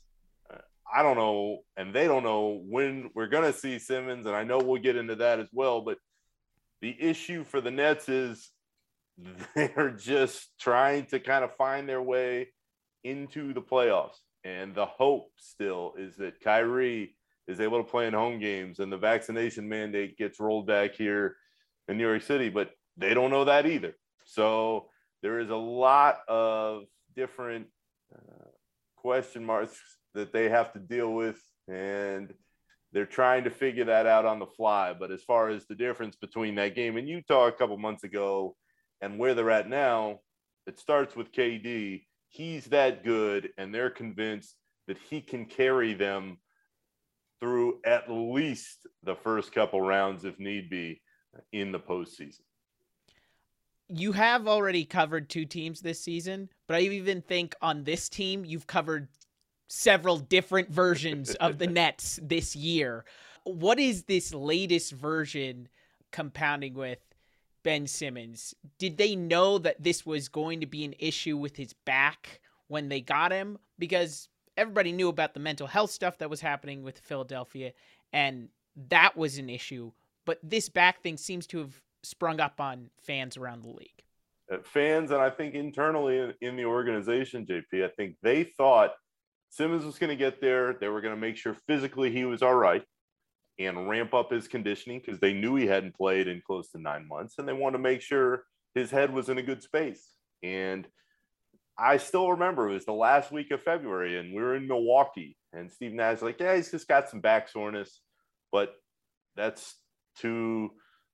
I 0.94 1.02
don't 1.02 1.18
know, 1.18 1.60
and 1.76 1.94
they 1.94 2.06
don't 2.08 2.24
know 2.24 2.62
when 2.66 3.10
we're 3.16 3.28
going 3.28 3.52
to 3.52 3.58
see 3.58 3.80
Simmons. 3.80 4.26
And 4.26 4.36
I 4.36 4.44
know 4.44 4.60
we'll 4.60 4.82
get 4.82 4.96
into 4.96 5.16
that 5.16 5.40
as 5.40 5.50
well. 5.52 5.82
But 5.82 5.98
the 6.82 6.96
issue 7.00 7.44
for 7.44 7.60
the 7.60 7.72
Nets 7.72 8.08
is 8.08 8.52
they're 9.56 9.96
just 9.98 10.50
trying 10.60 11.06
to 11.08 11.20
kind 11.20 11.44
of 11.44 11.56
find 11.56 11.88
their 11.88 12.02
way 12.02 12.50
into 13.04 13.54
the 13.54 13.62
playoffs. 13.62 14.18
And 14.44 14.74
the 14.76 14.86
hope 14.86 15.32
still 15.38 15.94
is 15.98 16.16
that 16.18 16.40
Kyrie 16.42 17.16
is 17.48 17.60
able 17.60 17.84
to 17.84 17.90
play 17.90 18.08
in 18.08 18.14
home 18.14 18.40
games 18.40 18.80
and 18.80 18.92
the 18.92 18.98
vaccination 18.98 19.68
mandate 19.68 20.18
gets 20.18 20.40
rolled 20.40 20.68
back 20.68 20.96
here 20.96 21.36
in 21.88 21.98
New 21.98 22.08
York 22.08 22.22
City, 22.22 22.50
but 22.50 22.72
they 22.98 23.14
don't 23.14 23.32
know 23.32 23.46
that 23.46 23.66
either. 23.66 23.96
So 24.26 24.90
there 25.22 25.40
is 25.40 25.50
a 25.50 25.56
lot 25.56 26.20
of 26.28 26.84
different 27.16 27.68
uh, 28.14 28.50
question 28.98 29.44
marks 29.46 29.78
that 30.14 30.34
they 30.34 30.50
have 30.50 30.74
to 30.74 30.80
deal 30.80 31.14
with. 31.14 31.42
And 31.68 32.34
they're 32.94 33.06
trying 33.06 33.44
to 33.44 33.50
figure 33.50 33.86
that 33.86 34.06
out 34.06 34.26
on 34.26 34.40
the 34.40 34.46
fly. 34.46 34.94
But 34.98 35.12
as 35.12 35.24
far 35.24 35.50
as 35.50 35.66
the 35.66 35.76
difference 35.76 36.16
between 36.16 36.56
that 36.56 36.76
game 36.76 36.98
in 36.98 37.08
Utah 37.08 37.48
a 37.48 37.52
couple 37.52 37.78
months 37.78 38.04
ago 38.04 38.56
and 39.02 39.18
where 39.18 39.34
they're 39.34 39.52
at 39.52 39.70
now, 39.70 40.20
it 40.66 40.80
starts 40.80 41.16
with 41.16 41.32
KD. 41.32 42.04
He's 42.30 42.66
that 42.66 43.04
good, 43.04 43.50
and 43.58 43.74
they're 43.74 43.90
convinced 43.90 44.56
that 44.88 44.98
he 44.98 45.22
can 45.22 45.46
carry 45.46 45.94
them 45.94 46.38
through 47.40 47.80
at 47.86 48.10
least 48.10 48.88
the 49.04 49.16
first 49.16 49.52
couple 49.52 49.82
rounds, 49.82 50.26
if 50.26 50.40
need 50.40 50.70
be, 50.70 51.02
in 51.52 51.72
the 51.72 51.80
postseason. 51.80 52.42
You 53.90 54.12
have 54.12 54.48
already 54.48 54.84
covered 54.84 55.30
two 55.30 55.46
teams 55.46 55.80
this 55.80 56.04
season, 56.04 56.50
but 56.68 56.78
I 56.78 56.82
even 56.82 57.22
think 57.22 57.56
on 57.62 57.84
this 57.84 58.10
team, 58.10 58.44
you've 58.44 58.68
covered 58.68 59.08
several 59.68 60.18
different 60.18 60.70
versions 60.70 61.36
of 61.36 61.58
the 61.58 61.68
Nets 61.68 62.20
this 62.22 62.56
year. 62.56 63.06
What 63.44 63.80
is 63.80 64.04
this 64.04 64.34
latest 64.34 64.92
version 64.92 65.70
compounding 66.12 66.74
with 66.74 67.00
Ben 67.64 67.88
Simmons. 67.88 68.56
Did 68.78 68.98
they 68.98 69.16
know 69.16 69.58
that 69.58 69.84
this 69.84 70.06
was 70.06 70.30
going 70.30 70.60
to 70.62 70.66
be 70.66 70.86
an 70.86 70.96
issue 71.00 71.38
with 71.38 71.56
his 71.56 71.74
back 71.74 72.42
when 72.68 72.90
they 72.90 73.02
got 73.02 73.32
him? 73.32 73.58
Because 73.80 74.30
everybody 74.56 74.92
knew 74.92 75.10
about 75.10 75.34
the 75.34 75.40
mental 75.40 75.68
health 75.68 75.92
stuff 75.92 76.18
that 76.20 76.30
was 76.30 76.42
happening 76.42 76.84
with 76.84 77.00
Philadelphia, 77.00 77.74
and 78.14 78.50
that 78.90 79.16
was 79.16 79.38
an 79.38 79.50
issue. 79.50 79.92
But 80.26 80.40
this 80.44 80.70
back 80.70 81.02
thing 81.02 81.18
seems 81.18 81.48
to 81.48 81.60
have 81.60 81.82
sprung 82.04 82.40
up 82.40 82.60
on 82.60 82.90
fans 83.02 83.38
around 83.38 83.64
the 83.64 83.70
league. 83.70 84.04
Uh, 84.52 84.58
fans, 84.64 85.12
and 85.12 85.22
I 85.22 85.30
think 85.30 85.54
internally 85.54 86.20
in, 86.20 86.34
in 86.42 86.56
the 86.56 86.66
organization, 86.66 87.46
JP, 87.46 87.84
I 87.84 87.90
think 87.90 88.16
they 88.22 88.44
thought 88.44 88.92
Simmons 89.50 89.84
was 89.84 89.98
going 89.98 90.10
to 90.10 90.16
get 90.16 90.42
there. 90.42 90.74
They 90.74 90.90
were 90.90 91.02
going 91.02 91.16
to 91.16 91.20
make 91.20 91.38
sure 91.38 91.56
physically 91.68 92.12
he 92.12 92.26
was 92.26 92.42
all 92.42 92.56
right 92.56 92.84
and 93.60 93.90
ramp 93.90 94.14
up 94.14 94.32
his 94.32 94.48
conditioning 94.48 95.02
because 95.04 95.20
they 95.20 95.34
knew 95.34 95.56
he 95.56 95.68
hadn't 95.68 95.96
played 95.96 96.28
in 96.28 96.42
close 96.46 96.70
to 96.70 96.82
nine 96.82 97.08
months 97.08 97.36
and 97.38 97.48
they 97.48 97.54
wanted 97.54 97.78
to 97.78 97.84
make 97.84 98.02
sure 98.02 98.44
his 98.76 98.92
head 98.92 99.12
was 99.12 99.30
in 99.30 99.38
a 99.38 99.44
good 99.44 99.64
space. 99.64 100.14
And 100.44 100.88
I 101.78 101.98
still 101.98 102.32
remember 102.32 102.70
it 102.70 102.74
was 102.74 102.86
the 102.86 102.94
last 102.94 103.32
week 103.32 103.52
of 103.52 103.62
February 103.62 104.20
and 104.20 104.34
we 104.34 104.42
were 104.42 104.56
in 104.56 104.68
Milwaukee 104.68 105.38
and 105.54 105.72
Steve 105.72 105.94
Nash 105.94 106.22
like, 106.22 106.40
yeah, 106.40 106.56
he's 106.56 106.72
just 106.72 106.88
got 106.88 107.10
some 107.10 107.22
back 107.22 107.50
soreness, 107.50 108.02
but 108.52 108.76
that's 109.36 109.76
to 110.20 110.72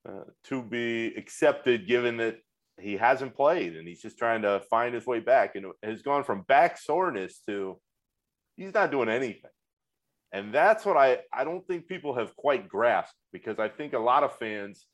uh, 0.08 0.24
to 0.46 0.62
be 0.62 1.14
accepted 1.16 1.88
given 1.88 2.18
that 2.18 2.38
he 2.80 2.98
hasn't 2.98 3.36
played 3.36 3.76
and 3.76 3.88
he's 3.88 4.02
just 4.02 4.18
trying 4.18 4.42
to 4.42 4.62
find 4.70 4.94
his 4.94 5.06
way 5.06 5.20
back 5.20 5.56
and 5.56 5.68
has 5.82 6.02
gone 6.02 6.24
from 6.24 6.42
back 6.42 6.78
soreness 6.78 7.40
to 7.48 7.80
he's 8.58 8.74
not 8.74 8.92
doing 8.92 9.10
anything. 9.10 9.52
And 10.34 10.52
that's 10.52 10.84
what 10.84 10.98
I, 10.98 11.20
I 11.32 11.44
don't 11.44 11.66
think 11.68 11.88
people 11.88 12.16
have 12.16 12.36
quite 12.36 12.68
grasped 12.68 13.16
because 13.32 13.60
I 13.60 13.70
think 13.70 13.94
a 13.94 14.00
lot 14.00 14.24
of 14.24 14.36
fans 14.38 14.88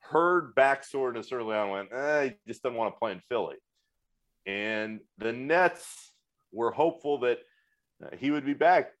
heard 0.00 0.54
back 0.54 0.82
soreness 0.82 1.30
early 1.30 1.54
on 1.54 1.70
went, 1.70 1.92
eh, 1.92 2.30
just 2.48 2.62
doesn't 2.62 2.76
want 2.76 2.94
to 2.94 2.98
play 2.98 3.12
in 3.12 3.20
Philly. 3.28 3.56
And 4.46 5.00
the 5.18 5.32
Nets 5.32 6.12
were 6.52 6.70
hopeful 6.70 7.20
that 7.20 7.38
uh, 8.02 8.16
he 8.16 8.30
would 8.30 8.46
be 8.46 8.54
back. 8.54 8.92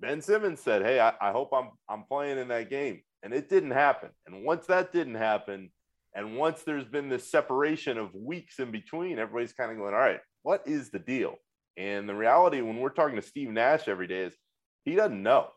Ben 0.00 0.22
Simmons 0.22 0.60
said, 0.60 0.82
Hey, 0.82 0.98
I, 0.98 1.12
I 1.20 1.30
hope 1.32 1.50
I'm 1.52 1.70
I'm 1.88 2.04
playing 2.04 2.38
in 2.38 2.48
that 2.48 2.70
game. 2.70 3.02
And 3.22 3.34
it 3.34 3.48
didn't 3.48 3.70
happen. 3.72 4.10
And 4.26 4.44
once 4.44 4.66
that 4.66 4.92
didn't 4.92 5.14
happen, 5.16 5.70
and 6.14 6.36
once 6.36 6.62
there's 6.62 6.84
been 6.84 7.08
this 7.08 7.30
separation 7.30 7.98
of 7.98 8.14
weeks 8.14 8.58
in 8.58 8.70
between, 8.70 9.18
everybody's 9.18 9.52
kind 9.52 9.70
of 9.70 9.76
going, 9.76 9.94
All 9.94 10.00
right, 10.00 10.20
what 10.42 10.62
is 10.66 10.90
the 10.90 10.98
deal? 10.98 11.34
And 11.76 12.08
the 12.08 12.14
reality 12.14 12.60
when 12.60 12.78
we're 12.78 12.90
talking 12.90 13.16
to 13.16 13.22
Steve 13.22 13.50
Nash 13.50 13.88
every 13.88 14.06
day 14.06 14.24
is 14.24 14.36
he 14.84 14.94
doesn't 14.94 15.22
know. 15.22 15.48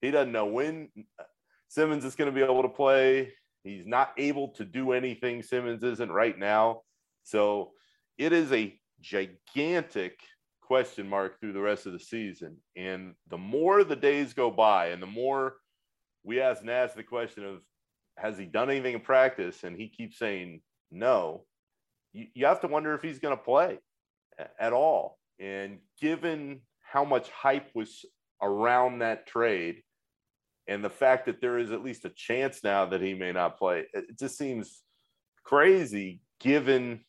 He 0.00 0.10
doesn't 0.10 0.32
know 0.32 0.46
when 0.46 0.88
Simmons 1.68 2.04
is 2.04 2.14
going 2.14 2.32
to 2.32 2.34
be 2.34 2.44
able 2.44 2.62
to 2.62 2.68
play. 2.68 3.32
He's 3.64 3.86
not 3.86 4.12
able 4.16 4.48
to 4.54 4.64
do 4.64 4.92
anything 4.92 5.42
Simmons 5.42 5.82
isn't 5.82 6.12
right 6.12 6.38
now. 6.38 6.82
So 7.24 7.72
it 8.18 8.32
is 8.32 8.52
a 8.52 8.78
gigantic 9.00 10.20
question 10.60 11.08
mark 11.08 11.40
through 11.40 11.52
the 11.52 11.60
rest 11.60 11.86
of 11.86 11.92
the 11.92 12.00
season. 12.00 12.58
And 12.76 13.14
the 13.28 13.38
more 13.38 13.84
the 13.84 13.96
days 13.96 14.34
go 14.34 14.50
by 14.50 14.88
and 14.88 15.02
the 15.02 15.06
more 15.06 15.54
we 16.24 16.40
ask 16.40 16.62
Nash 16.62 16.92
the 16.92 17.02
question 17.02 17.44
of, 17.44 17.62
has 18.16 18.38
he 18.38 18.46
done 18.46 18.70
anything 18.70 18.94
in 18.94 19.00
practice? 19.00 19.62
And 19.64 19.76
he 19.76 19.88
keeps 19.88 20.18
saying 20.18 20.60
no. 20.90 21.44
You, 22.12 22.26
you 22.34 22.46
have 22.46 22.60
to 22.60 22.66
wonder 22.66 22.94
if 22.94 23.02
he's 23.02 23.18
going 23.18 23.36
to 23.36 23.42
play 23.42 23.78
at 24.58 24.72
all. 24.72 25.18
And 25.38 25.78
given 26.00 26.60
how 26.80 27.04
much 27.04 27.28
hype 27.30 27.70
was 27.74 28.04
around 28.42 29.00
that 29.00 29.26
trade. 29.26 29.82
And 30.68 30.84
the 30.84 30.90
fact 30.90 31.26
that 31.26 31.40
there 31.40 31.58
is 31.58 31.70
at 31.70 31.84
least 31.84 32.04
a 32.04 32.10
chance 32.10 32.64
now 32.64 32.86
that 32.86 33.00
he 33.00 33.14
may 33.14 33.32
not 33.32 33.56
play 33.56 33.86
it 33.92 34.18
just 34.18 34.36
seems 34.36 34.82
crazy 35.44 36.20
given 36.40 37.04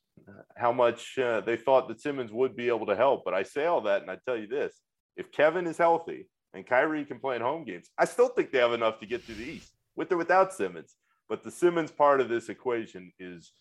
how 0.56 0.72
much 0.72 1.18
uh, 1.18 1.42
they 1.42 1.58
thought 1.58 1.88
that 1.88 2.02
Simmons 2.02 2.32
would 2.32 2.56
be 2.56 2.68
able 2.68 2.86
to 2.86 2.96
help. 2.96 3.24
But 3.26 3.34
I 3.34 3.44
say 3.44 3.66
all 3.66 3.82
that 3.82 4.02
and 4.02 4.12
I 4.12 4.18
tell 4.26 4.38
you 4.38 4.48
this 4.48 4.80
if 5.16 5.32
Kevin 5.32 5.66
is 5.66 5.78
healthy 5.78 6.28
and 6.54 6.66
Kyrie 6.66 7.06
can 7.06 7.20
play 7.20 7.36
in 7.36 7.42
home 7.42 7.64
games 7.64 7.90
I 7.98 8.06
still 8.06 8.30
think 8.30 8.52
they 8.52 8.60
have 8.60 8.74
enough 8.74 9.00
to 9.00 9.06
get 9.06 9.26
to 9.26 9.34
the 9.34 9.44
East 9.44 9.72
with 9.96 10.12
or 10.12 10.18
without 10.18 10.54
Simmons. 10.54 10.96
But 11.28 11.44
the 11.44 11.52
Simmons 11.52 11.92
part 11.92 12.22
of 12.22 12.30
this 12.30 12.50
equation 12.50 13.12
is 13.20 13.52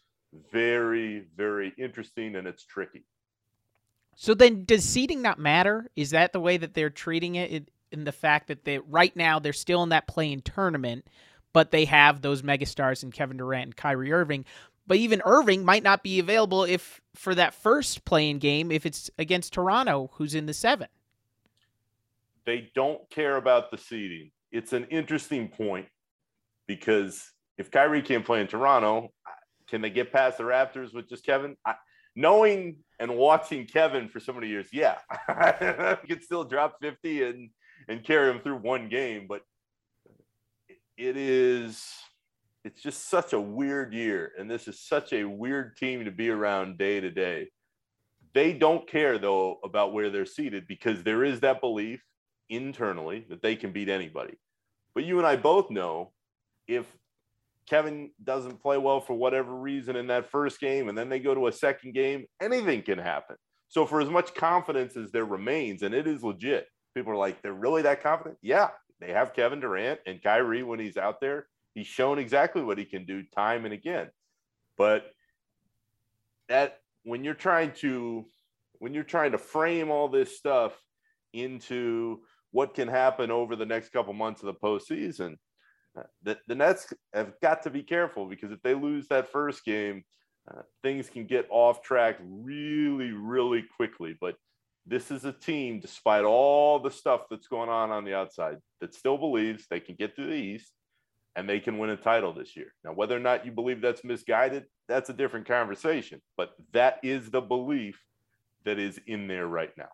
very 0.52 1.24
very 1.36 1.72
interesting 1.78 2.36
and 2.36 2.46
it's 2.46 2.66
tricky 2.66 3.04
so 4.16 4.32
then, 4.32 4.64
does 4.64 4.82
seeding 4.82 5.20
not 5.20 5.38
matter? 5.38 5.90
Is 5.94 6.10
that 6.10 6.32
the 6.32 6.40
way 6.40 6.56
that 6.56 6.74
they're 6.74 6.90
treating 6.90 7.36
it? 7.36 7.68
In, 7.92 8.04
the 8.04 8.12
fact 8.12 8.48
that 8.48 8.64
they 8.64 8.78
right 8.78 9.16
now 9.16 9.38
they're 9.38 9.54
still 9.54 9.82
in 9.82 9.88
that 9.88 10.06
play-in 10.06 10.42
tournament, 10.42 11.06
but 11.54 11.70
they 11.70 11.86
have 11.86 12.20
those 12.20 12.42
megastars 12.42 13.02
in 13.02 13.10
Kevin 13.10 13.38
Durant 13.38 13.64
and 13.64 13.76
Kyrie 13.76 14.12
Irving. 14.12 14.44
But 14.86 14.98
even 14.98 15.22
Irving 15.24 15.64
might 15.64 15.82
not 15.82 16.02
be 16.02 16.18
available 16.18 16.64
if 16.64 17.00
for 17.14 17.34
that 17.34 17.54
first 17.54 18.04
playing 18.04 18.38
game 18.38 18.70
if 18.70 18.84
it's 18.84 19.10
against 19.18 19.54
Toronto, 19.54 20.10
who's 20.14 20.34
in 20.34 20.44
the 20.44 20.52
seven. 20.52 20.88
They 22.44 22.70
don't 22.74 23.08
care 23.08 23.36
about 23.36 23.70
the 23.70 23.78
seeding. 23.78 24.30
It's 24.52 24.74
an 24.74 24.84
interesting 24.90 25.48
point 25.48 25.86
because 26.66 27.32
if 27.56 27.70
Kyrie 27.70 28.02
can't 28.02 28.26
play 28.26 28.40
in 28.40 28.46
Toronto, 28.46 29.12
can 29.68 29.80
they 29.80 29.90
get 29.90 30.12
past 30.12 30.38
the 30.38 30.44
Raptors 30.44 30.92
with 30.92 31.08
just 31.08 31.24
Kevin? 31.24 31.56
I, 31.64 31.74
knowing 32.14 32.76
and 32.98 33.16
watching 33.16 33.66
Kevin 33.66 34.08
for 34.08 34.20
so 34.20 34.32
many 34.32 34.48
years, 34.48 34.68
yeah, 34.72 34.98
I 35.28 35.98
could 36.08 36.22
still 36.22 36.44
drop 36.44 36.76
50 36.80 37.24
and 37.24 37.50
and 37.88 38.02
carry 38.02 38.30
him 38.30 38.40
through 38.40 38.56
one 38.56 38.88
game, 38.88 39.26
but 39.28 39.42
it 40.96 41.16
is 41.16 41.84
it's 42.64 42.82
just 42.82 43.08
such 43.08 43.32
a 43.32 43.40
weird 43.40 43.92
year 43.92 44.32
and 44.38 44.50
this 44.50 44.66
is 44.66 44.80
such 44.80 45.12
a 45.12 45.24
weird 45.24 45.76
team 45.76 46.04
to 46.04 46.10
be 46.10 46.30
around 46.30 46.78
day 46.78 47.00
to 47.00 47.10
day. 47.10 47.48
They 48.34 48.52
don't 48.52 48.88
care 48.88 49.18
though 49.18 49.58
about 49.62 49.92
where 49.92 50.10
they're 50.10 50.26
seated 50.26 50.66
because 50.66 51.02
there 51.02 51.22
is 51.22 51.40
that 51.40 51.60
belief 51.60 52.02
internally 52.48 53.26
that 53.28 53.42
they 53.42 53.56
can 53.56 53.72
beat 53.72 53.88
anybody. 53.88 54.34
But 54.94 55.04
you 55.04 55.18
and 55.18 55.26
I 55.26 55.36
both 55.36 55.70
know 55.70 56.12
if 56.66 56.86
Kevin 57.68 58.10
doesn't 58.22 58.60
play 58.60 58.78
well 58.78 59.00
for 59.00 59.14
whatever 59.14 59.54
reason 59.54 59.96
in 59.96 60.06
that 60.08 60.30
first 60.30 60.60
game, 60.60 60.88
and 60.88 60.96
then 60.96 61.08
they 61.08 61.18
go 61.18 61.34
to 61.34 61.48
a 61.48 61.52
second 61.52 61.94
game, 61.94 62.26
anything 62.40 62.82
can 62.82 62.98
happen. 62.98 63.36
So 63.68 63.86
for 63.86 64.00
as 64.00 64.08
much 64.08 64.34
confidence 64.34 64.96
as 64.96 65.10
there 65.10 65.24
remains, 65.24 65.82
and 65.82 65.94
it 65.94 66.06
is 66.06 66.22
legit, 66.22 66.66
people 66.94 67.12
are 67.12 67.16
like, 67.16 67.42
they're 67.42 67.52
really 67.52 67.82
that 67.82 68.02
confident? 68.02 68.38
Yeah, 68.42 68.68
they 69.00 69.12
have 69.12 69.34
Kevin 69.34 69.60
Durant 69.60 70.00
and 70.06 70.22
Kyrie 70.22 70.62
when 70.62 70.78
he's 70.78 70.96
out 70.96 71.20
there. 71.20 71.46
He's 71.74 71.86
shown 71.86 72.18
exactly 72.18 72.62
what 72.62 72.78
he 72.78 72.84
can 72.84 73.04
do 73.04 73.22
time 73.34 73.64
and 73.64 73.74
again. 73.74 74.08
But 74.78 75.10
that 76.48 76.78
when 77.04 77.24
you're 77.24 77.34
trying 77.34 77.72
to 77.72 78.26
when 78.78 78.94
you're 78.94 79.04
trying 79.04 79.32
to 79.32 79.38
frame 79.38 79.90
all 79.90 80.08
this 80.08 80.36
stuff 80.36 80.78
into 81.32 82.20
what 82.50 82.74
can 82.74 82.88
happen 82.88 83.30
over 83.30 83.56
the 83.56 83.66
next 83.66 83.90
couple 83.90 84.12
months 84.12 84.42
of 84.42 84.46
the 84.46 84.54
postseason, 84.54 85.36
the, 86.22 86.38
the 86.46 86.54
Nets 86.54 86.92
have 87.12 87.32
got 87.40 87.62
to 87.62 87.70
be 87.70 87.82
careful 87.82 88.26
because 88.26 88.52
if 88.52 88.62
they 88.62 88.74
lose 88.74 89.08
that 89.08 89.30
first 89.30 89.64
game, 89.64 90.04
uh, 90.50 90.62
things 90.82 91.08
can 91.08 91.26
get 91.26 91.46
off 91.50 91.82
track 91.82 92.18
really, 92.20 93.10
really 93.10 93.64
quickly. 93.76 94.16
But 94.20 94.36
this 94.86 95.10
is 95.10 95.24
a 95.24 95.32
team, 95.32 95.80
despite 95.80 96.24
all 96.24 96.78
the 96.78 96.90
stuff 96.90 97.22
that's 97.30 97.48
going 97.48 97.68
on 97.68 97.90
on 97.90 98.04
the 98.04 98.14
outside, 98.14 98.58
that 98.80 98.94
still 98.94 99.18
believes 99.18 99.66
they 99.66 99.80
can 99.80 99.96
get 99.96 100.14
to 100.16 100.26
the 100.26 100.32
East 100.32 100.72
and 101.34 101.48
they 101.48 101.60
can 101.60 101.78
win 101.78 101.90
a 101.90 101.96
title 101.96 102.32
this 102.32 102.56
year. 102.56 102.72
Now, 102.84 102.92
whether 102.92 103.16
or 103.16 103.20
not 103.20 103.44
you 103.44 103.52
believe 103.52 103.80
that's 103.80 104.04
misguided, 104.04 104.66
that's 104.88 105.10
a 105.10 105.12
different 105.12 105.46
conversation. 105.46 106.22
But 106.36 106.54
that 106.72 107.00
is 107.02 107.30
the 107.30 107.40
belief 107.40 108.00
that 108.64 108.78
is 108.78 109.00
in 109.06 109.26
there 109.26 109.46
right 109.46 109.70
now. 109.76 109.88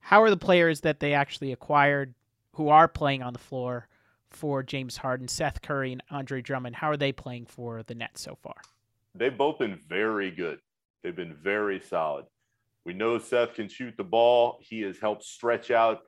How 0.00 0.22
are 0.22 0.30
the 0.30 0.36
players 0.36 0.80
that 0.80 1.00
they 1.00 1.12
actually 1.12 1.52
acquired 1.52 2.14
who 2.52 2.68
are 2.68 2.88
playing 2.88 3.22
on 3.22 3.32
the 3.32 3.38
floor 3.38 3.88
for 4.30 4.62
James 4.62 4.98
Harden, 4.98 5.28
Seth 5.28 5.62
Curry, 5.62 5.92
and 5.92 6.02
Andre 6.10 6.42
Drummond? 6.42 6.76
How 6.76 6.90
are 6.90 6.96
they 6.96 7.12
playing 7.12 7.46
for 7.46 7.82
the 7.82 7.94
Nets 7.94 8.20
so 8.20 8.36
far? 8.42 8.56
They've 9.14 9.36
both 9.36 9.58
been 9.58 9.78
very 9.88 10.30
good. 10.30 10.58
They've 11.02 11.16
been 11.16 11.34
very 11.34 11.80
solid. 11.80 12.26
We 12.84 12.92
know 12.92 13.18
Seth 13.18 13.54
can 13.54 13.68
shoot 13.68 13.94
the 13.96 14.04
ball. 14.04 14.58
He 14.60 14.82
has 14.82 14.98
helped 14.98 15.24
stretch 15.24 15.70
out 15.70 16.00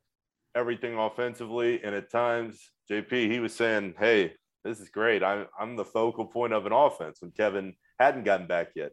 everything 0.55 0.97
offensively. 0.97 1.83
And 1.83 1.95
at 1.95 2.11
times, 2.11 2.71
JP, 2.91 3.31
he 3.31 3.41
was 3.41 3.55
saying, 3.55 3.95
Hey, 3.99 4.35
this 4.65 4.81
is 4.81 4.89
great. 4.89 5.23
I'm, 5.23 5.47
I'm 5.59 5.77
the 5.77 5.85
focal 5.85 6.27
point 6.27 6.53
of 6.53 6.67
an 6.67 6.73
offense 6.73 7.19
when 7.21 7.31
Kevin 7.31 7.75
hadn't 7.99 8.25
gotten 8.25 8.47
back 8.47 8.69
yet. 8.75 8.93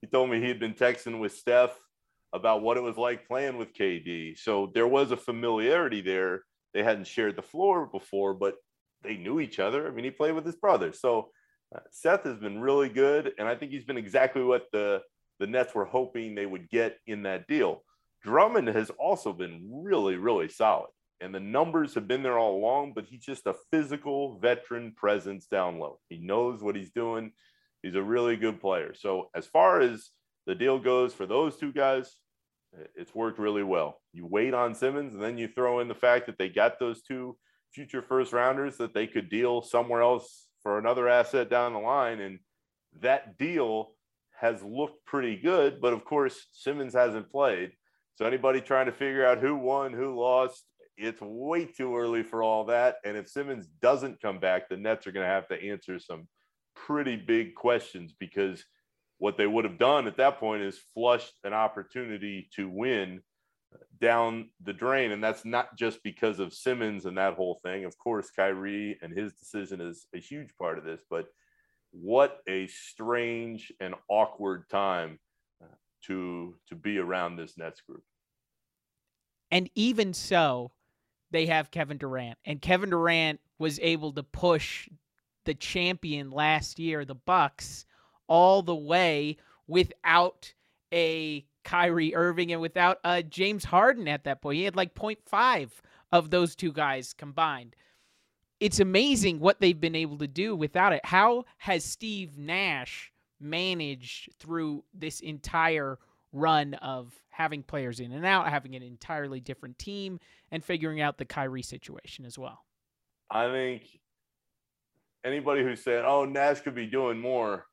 He 0.00 0.06
told 0.06 0.30
me 0.30 0.40
he 0.40 0.48
had 0.48 0.60
been 0.60 0.74
texting 0.74 1.18
with 1.20 1.32
Steph 1.32 1.76
about 2.32 2.62
what 2.62 2.76
it 2.76 2.82
was 2.82 2.96
like 2.96 3.26
playing 3.26 3.56
with 3.56 3.74
KD. 3.74 4.38
So 4.38 4.70
there 4.74 4.86
was 4.86 5.10
a 5.10 5.16
familiarity 5.16 6.00
there. 6.00 6.42
They 6.74 6.82
hadn't 6.82 7.06
shared 7.06 7.36
the 7.36 7.42
floor 7.42 7.86
before, 7.86 8.34
but 8.34 8.54
they 9.06 9.16
knew 9.16 9.40
each 9.40 9.58
other. 9.58 9.86
I 9.86 9.90
mean, 9.90 10.04
he 10.04 10.10
played 10.10 10.34
with 10.34 10.44
his 10.44 10.56
brother. 10.56 10.92
So 10.92 11.30
uh, 11.74 11.80
Seth 11.90 12.24
has 12.24 12.38
been 12.38 12.60
really 12.60 12.88
good. 12.88 13.32
And 13.38 13.48
I 13.48 13.54
think 13.54 13.72
he's 13.72 13.84
been 13.84 13.96
exactly 13.96 14.42
what 14.42 14.66
the, 14.72 15.02
the 15.38 15.46
Nets 15.46 15.74
were 15.74 15.84
hoping 15.84 16.34
they 16.34 16.46
would 16.46 16.68
get 16.70 16.98
in 17.06 17.22
that 17.22 17.46
deal. 17.46 17.82
Drummond 18.22 18.68
has 18.68 18.90
also 18.90 19.32
been 19.32 19.68
really, 19.70 20.16
really 20.16 20.48
solid. 20.48 20.90
And 21.20 21.34
the 21.34 21.40
numbers 21.40 21.94
have 21.94 22.06
been 22.06 22.22
there 22.22 22.38
all 22.38 22.56
along, 22.56 22.92
but 22.94 23.06
he's 23.06 23.24
just 23.24 23.46
a 23.46 23.54
physical 23.70 24.38
veteran 24.38 24.92
presence 24.96 25.46
down 25.46 25.78
low. 25.78 25.98
He 26.08 26.18
knows 26.18 26.62
what 26.62 26.76
he's 26.76 26.90
doing. 26.90 27.32
He's 27.82 27.94
a 27.94 28.02
really 28.02 28.36
good 28.36 28.60
player. 28.60 28.92
So, 28.94 29.30
as 29.34 29.46
far 29.46 29.80
as 29.80 30.10
the 30.46 30.54
deal 30.54 30.78
goes 30.78 31.14
for 31.14 31.24
those 31.24 31.56
two 31.56 31.72
guys, 31.72 32.16
it's 32.94 33.14
worked 33.14 33.38
really 33.38 33.62
well. 33.62 34.00
You 34.12 34.26
wait 34.26 34.54
on 34.54 34.74
Simmons, 34.74 35.14
and 35.14 35.22
then 35.22 35.38
you 35.38 35.48
throw 35.48 35.80
in 35.80 35.88
the 35.88 35.94
fact 35.94 36.26
that 36.26 36.36
they 36.38 36.48
got 36.48 36.78
those 36.78 37.02
two 37.02 37.36
future 37.76 38.00
first 38.00 38.32
rounders 38.32 38.78
that 38.78 38.94
they 38.94 39.06
could 39.06 39.28
deal 39.28 39.60
somewhere 39.60 40.00
else 40.00 40.48
for 40.62 40.78
another 40.78 41.08
asset 41.08 41.50
down 41.50 41.74
the 41.74 41.78
line. 41.78 42.20
And 42.20 42.38
that 43.02 43.36
deal 43.36 43.92
has 44.40 44.62
looked 44.62 45.04
pretty 45.04 45.36
good. 45.36 45.78
But 45.82 45.92
of 45.92 46.02
course, 46.02 46.46
Simmons 46.52 46.94
hasn't 46.94 47.30
played. 47.30 47.72
So, 48.14 48.24
anybody 48.24 48.62
trying 48.62 48.86
to 48.86 48.92
figure 48.92 49.26
out 49.26 49.38
who 49.38 49.54
won, 49.56 49.92
who 49.92 50.18
lost, 50.18 50.64
it's 50.96 51.20
way 51.20 51.66
too 51.66 51.94
early 51.94 52.22
for 52.22 52.42
all 52.42 52.64
that. 52.64 52.96
And 53.04 53.14
if 53.14 53.28
Simmons 53.28 53.66
doesn't 53.82 54.22
come 54.22 54.40
back, 54.40 54.70
the 54.70 54.78
Nets 54.78 55.06
are 55.06 55.12
going 55.12 55.26
to 55.26 55.32
have 55.32 55.48
to 55.48 55.62
answer 55.62 55.98
some 55.98 56.26
pretty 56.74 57.16
big 57.16 57.54
questions 57.54 58.14
because 58.18 58.64
what 59.18 59.36
they 59.36 59.46
would 59.46 59.66
have 59.66 59.78
done 59.78 60.06
at 60.06 60.16
that 60.16 60.40
point 60.40 60.62
is 60.62 60.80
flushed 60.94 61.34
an 61.44 61.52
opportunity 61.52 62.48
to 62.56 62.70
win 62.70 63.20
down 64.00 64.50
the 64.62 64.72
drain. 64.72 65.12
And 65.12 65.22
that's 65.22 65.44
not 65.44 65.76
just 65.76 66.02
because 66.02 66.38
of 66.38 66.52
Simmons 66.52 67.06
and 67.06 67.16
that 67.18 67.34
whole 67.34 67.58
thing. 67.62 67.84
Of 67.84 67.98
course, 67.98 68.30
Kyrie 68.30 68.98
and 69.02 69.16
his 69.16 69.34
decision 69.34 69.80
is 69.80 70.06
a 70.14 70.18
huge 70.18 70.50
part 70.58 70.78
of 70.78 70.84
this, 70.84 71.00
but 71.10 71.26
what 71.92 72.40
a 72.48 72.66
strange 72.66 73.72
and 73.80 73.94
awkward 74.08 74.68
time 74.68 75.18
uh, 75.62 75.74
to 76.06 76.54
to 76.68 76.74
be 76.74 76.98
around 76.98 77.36
this 77.36 77.56
Nets 77.56 77.80
group. 77.80 78.02
And 79.50 79.70
even 79.74 80.12
so, 80.12 80.72
they 81.30 81.46
have 81.46 81.70
Kevin 81.70 81.98
Durant, 81.98 82.38
and 82.44 82.60
Kevin 82.60 82.90
Durant 82.90 83.40
was 83.58 83.78
able 83.80 84.12
to 84.12 84.22
push 84.22 84.88
the 85.44 85.54
champion 85.54 86.30
last 86.30 86.78
year, 86.78 87.04
the 87.04 87.14
Bucks, 87.14 87.86
all 88.26 88.62
the 88.62 88.74
way 88.74 89.38
without 89.66 90.52
a 90.92 91.46
Kyrie 91.66 92.14
Irving 92.14 92.52
and 92.52 92.60
without 92.60 92.98
a 93.04 93.22
James 93.22 93.64
Harden 93.64 94.08
at 94.08 94.24
that 94.24 94.40
point. 94.40 94.56
He 94.56 94.64
had 94.64 94.76
like 94.76 94.94
0.5 94.94 95.70
of 96.12 96.30
those 96.30 96.54
two 96.54 96.72
guys 96.72 97.12
combined. 97.12 97.76
It's 98.60 98.80
amazing 98.80 99.40
what 99.40 99.60
they've 99.60 99.78
been 99.78 99.96
able 99.96 100.16
to 100.18 100.28
do 100.28 100.56
without 100.56 100.92
it. 100.92 101.00
How 101.04 101.44
has 101.58 101.84
Steve 101.84 102.38
Nash 102.38 103.12
managed 103.40 104.30
through 104.38 104.84
this 104.94 105.20
entire 105.20 105.98
run 106.32 106.74
of 106.74 107.20
having 107.30 107.62
players 107.62 108.00
in 108.00 108.12
and 108.12 108.24
out, 108.24 108.48
having 108.48 108.74
an 108.74 108.82
entirely 108.82 109.40
different 109.40 109.78
team, 109.78 110.20
and 110.50 110.64
figuring 110.64 111.00
out 111.00 111.18
the 111.18 111.24
Kyrie 111.24 111.62
situation 111.62 112.24
as 112.24 112.38
well. 112.38 112.64
I 113.30 113.50
think 113.50 113.82
anybody 115.24 115.62
who 115.62 115.76
said, 115.76 116.04
"Oh, 116.04 116.24
Nash 116.24 116.60
could 116.60 116.74
be 116.74 116.86
doing 116.86 117.18
more," 117.20 117.66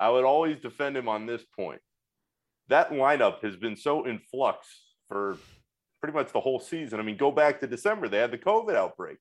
I 0.00 0.08
would 0.10 0.24
always 0.24 0.58
defend 0.58 0.96
him 0.96 1.08
on 1.08 1.26
this 1.26 1.44
point. 1.44 1.82
That 2.68 2.90
lineup 2.90 3.42
has 3.42 3.56
been 3.56 3.76
so 3.76 4.04
in 4.04 4.18
flux 4.30 4.66
for 5.08 5.38
pretty 6.00 6.16
much 6.16 6.32
the 6.32 6.40
whole 6.40 6.60
season. 6.60 7.00
I 7.00 7.02
mean, 7.02 7.16
go 7.16 7.30
back 7.30 7.60
to 7.60 7.66
December; 7.66 8.08
they 8.08 8.18
had 8.18 8.30
the 8.30 8.38
COVID 8.38 8.74
outbreak, 8.74 9.18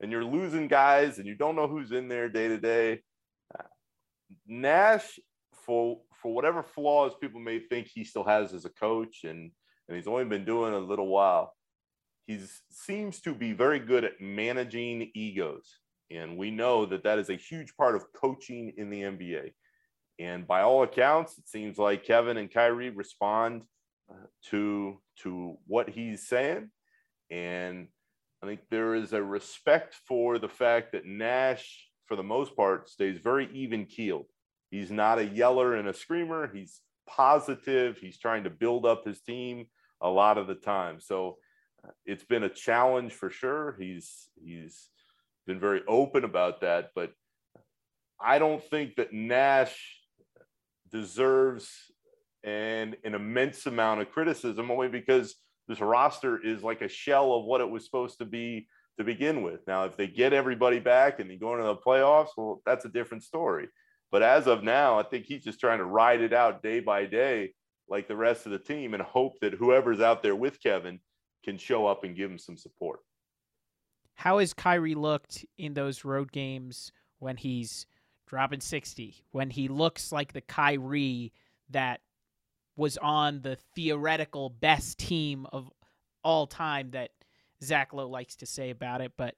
and 0.00 0.10
you're 0.10 0.24
losing 0.24 0.68
guys, 0.68 1.18
and 1.18 1.26
you 1.26 1.34
don't 1.34 1.56
know 1.56 1.68
who's 1.68 1.92
in 1.92 2.08
there 2.08 2.28
day 2.28 2.48
to 2.48 2.58
day. 2.58 3.00
Nash, 4.46 5.18
for 5.52 6.00
for 6.22 6.34
whatever 6.34 6.62
flaws 6.62 7.12
people 7.20 7.40
may 7.40 7.60
think 7.60 7.88
he 7.88 8.04
still 8.04 8.24
has 8.24 8.52
as 8.52 8.64
a 8.64 8.70
coach, 8.70 9.24
and 9.24 9.50
and 9.88 9.96
he's 9.96 10.06
only 10.06 10.24
been 10.24 10.44
doing 10.44 10.74
a 10.74 10.78
little 10.78 11.08
while 11.08 11.54
he 12.30 12.40
seems 12.70 13.20
to 13.20 13.34
be 13.34 13.52
very 13.52 13.80
good 13.80 14.04
at 14.04 14.20
managing 14.20 15.10
egos. 15.14 15.78
And 16.12 16.38
we 16.38 16.52
know 16.52 16.86
that 16.86 17.02
that 17.02 17.18
is 17.18 17.28
a 17.28 17.34
huge 17.34 17.74
part 17.76 17.96
of 17.96 18.04
coaching 18.12 18.72
in 18.76 18.88
the 18.88 19.02
NBA. 19.02 19.52
And 20.20 20.46
by 20.46 20.60
all 20.60 20.82
accounts, 20.82 21.38
it 21.38 21.48
seems 21.48 21.78
like 21.78 22.04
Kevin 22.04 22.36
and 22.36 22.52
Kyrie 22.52 22.90
respond 22.90 23.62
uh, 24.10 24.26
to, 24.50 25.00
to 25.22 25.56
what 25.66 25.88
he's 25.88 26.28
saying. 26.28 26.70
And 27.30 27.88
I 28.42 28.46
think 28.46 28.60
there 28.70 28.94
is 28.94 29.14
a 29.14 29.22
respect 29.22 29.96
for 30.06 30.38
the 30.38 30.48
fact 30.48 30.92
that 30.92 31.06
Nash, 31.06 31.88
for 32.04 32.16
the 32.16 32.22
most 32.22 32.54
part, 32.54 32.90
stays 32.90 33.18
very 33.18 33.48
even 33.54 33.86
keeled. 33.86 34.26
He's 34.70 34.90
not 34.90 35.18
a 35.18 35.24
yeller 35.24 35.74
and 35.74 35.88
a 35.88 35.94
screamer. 35.94 36.50
He's 36.52 36.82
positive. 37.08 37.96
He's 37.96 38.18
trying 38.18 38.44
to 38.44 38.50
build 38.50 38.84
up 38.84 39.06
his 39.06 39.22
team 39.22 39.68
a 40.02 40.08
lot 40.10 40.36
of 40.36 40.46
the 40.46 40.54
time. 40.54 41.00
So 41.00 41.38
it's 42.04 42.24
been 42.24 42.44
a 42.44 42.48
challenge 42.50 43.12
for 43.12 43.30
sure. 43.30 43.76
He's 43.80 44.28
he's 44.42 44.88
been 45.46 45.58
very 45.58 45.82
open 45.88 46.24
about 46.24 46.60
that, 46.60 46.90
but 46.94 47.12
I 48.20 48.38
don't 48.38 48.62
think 48.62 48.96
that 48.96 49.14
Nash 49.14 49.99
deserves 50.90 51.68
an 52.44 52.96
an 53.04 53.14
immense 53.14 53.66
amount 53.66 54.00
of 54.00 54.10
criticism 54.10 54.70
only 54.70 54.88
because 54.88 55.36
this 55.68 55.80
roster 55.80 56.44
is 56.44 56.62
like 56.62 56.82
a 56.82 56.88
shell 56.88 57.34
of 57.34 57.44
what 57.44 57.60
it 57.60 57.70
was 57.70 57.84
supposed 57.84 58.18
to 58.18 58.24
be 58.24 58.66
to 58.98 59.04
begin 59.04 59.42
with. 59.42 59.60
Now, 59.66 59.84
if 59.84 59.96
they 59.96 60.06
get 60.06 60.32
everybody 60.32 60.78
back 60.78 61.20
and 61.20 61.30
they 61.30 61.36
go 61.36 61.54
into 61.54 61.64
the 61.64 61.76
playoffs, 61.76 62.28
well, 62.36 62.60
that's 62.66 62.84
a 62.84 62.90
different 62.90 63.22
story. 63.22 63.68
But 64.10 64.22
as 64.22 64.46
of 64.46 64.64
now, 64.64 64.98
I 64.98 65.04
think 65.04 65.26
he's 65.26 65.44
just 65.44 65.60
trying 65.60 65.78
to 65.78 65.84
ride 65.84 66.20
it 66.20 66.32
out 66.32 66.62
day 66.62 66.80
by 66.80 67.06
day, 67.06 67.54
like 67.88 68.08
the 68.08 68.16
rest 68.16 68.46
of 68.46 68.52
the 68.52 68.58
team, 68.58 68.94
and 68.94 69.02
hope 69.02 69.34
that 69.40 69.54
whoever's 69.54 70.00
out 70.00 70.22
there 70.22 70.34
with 70.34 70.60
Kevin 70.62 70.98
can 71.44 71.56
show 71.56 71.86
up 71.86 72.04
and 72.04 72.16
give 72.16 72.30
him 72.30 72.38
some 72.38 72.56
support. 72.56 73.00
How 74.14 74.38
has 74.38 74.52
Kyrie 74.52 74.94
looked 74.94 75.46
in 75.56 75.72
those 75.72 76.04
road 76.04 76.32
games 76.32 76.92
when 77.20 77.36
he's 77.36 77.86
dropping 78.30 78.60
60, 78.60 79.24
when 79.32 79.50
he 79.50 79.66
looks 79.66 80.12
like 80.12 80.32
the 80.32 80.40
Kyrie 80.40 81.32
that 81.70 82.00
was 82.76 82.96
on 82.98 83.40
the 83.42 83.56
theoretical 83.74 84.48
best 84.48 84.98
team 84.98 85.46
of 85.52 85.68
all 86.22 86.46
time 86.46 86.92
that 86.92 87.10
Zach 87.62 87.92
Lowe 87.92 88.08
likes 88.08 88.36
to 88.36 88.46
say 88.46 88.70
about 88.70 89.00
it, 89.00 89.12
but 89.18 89.34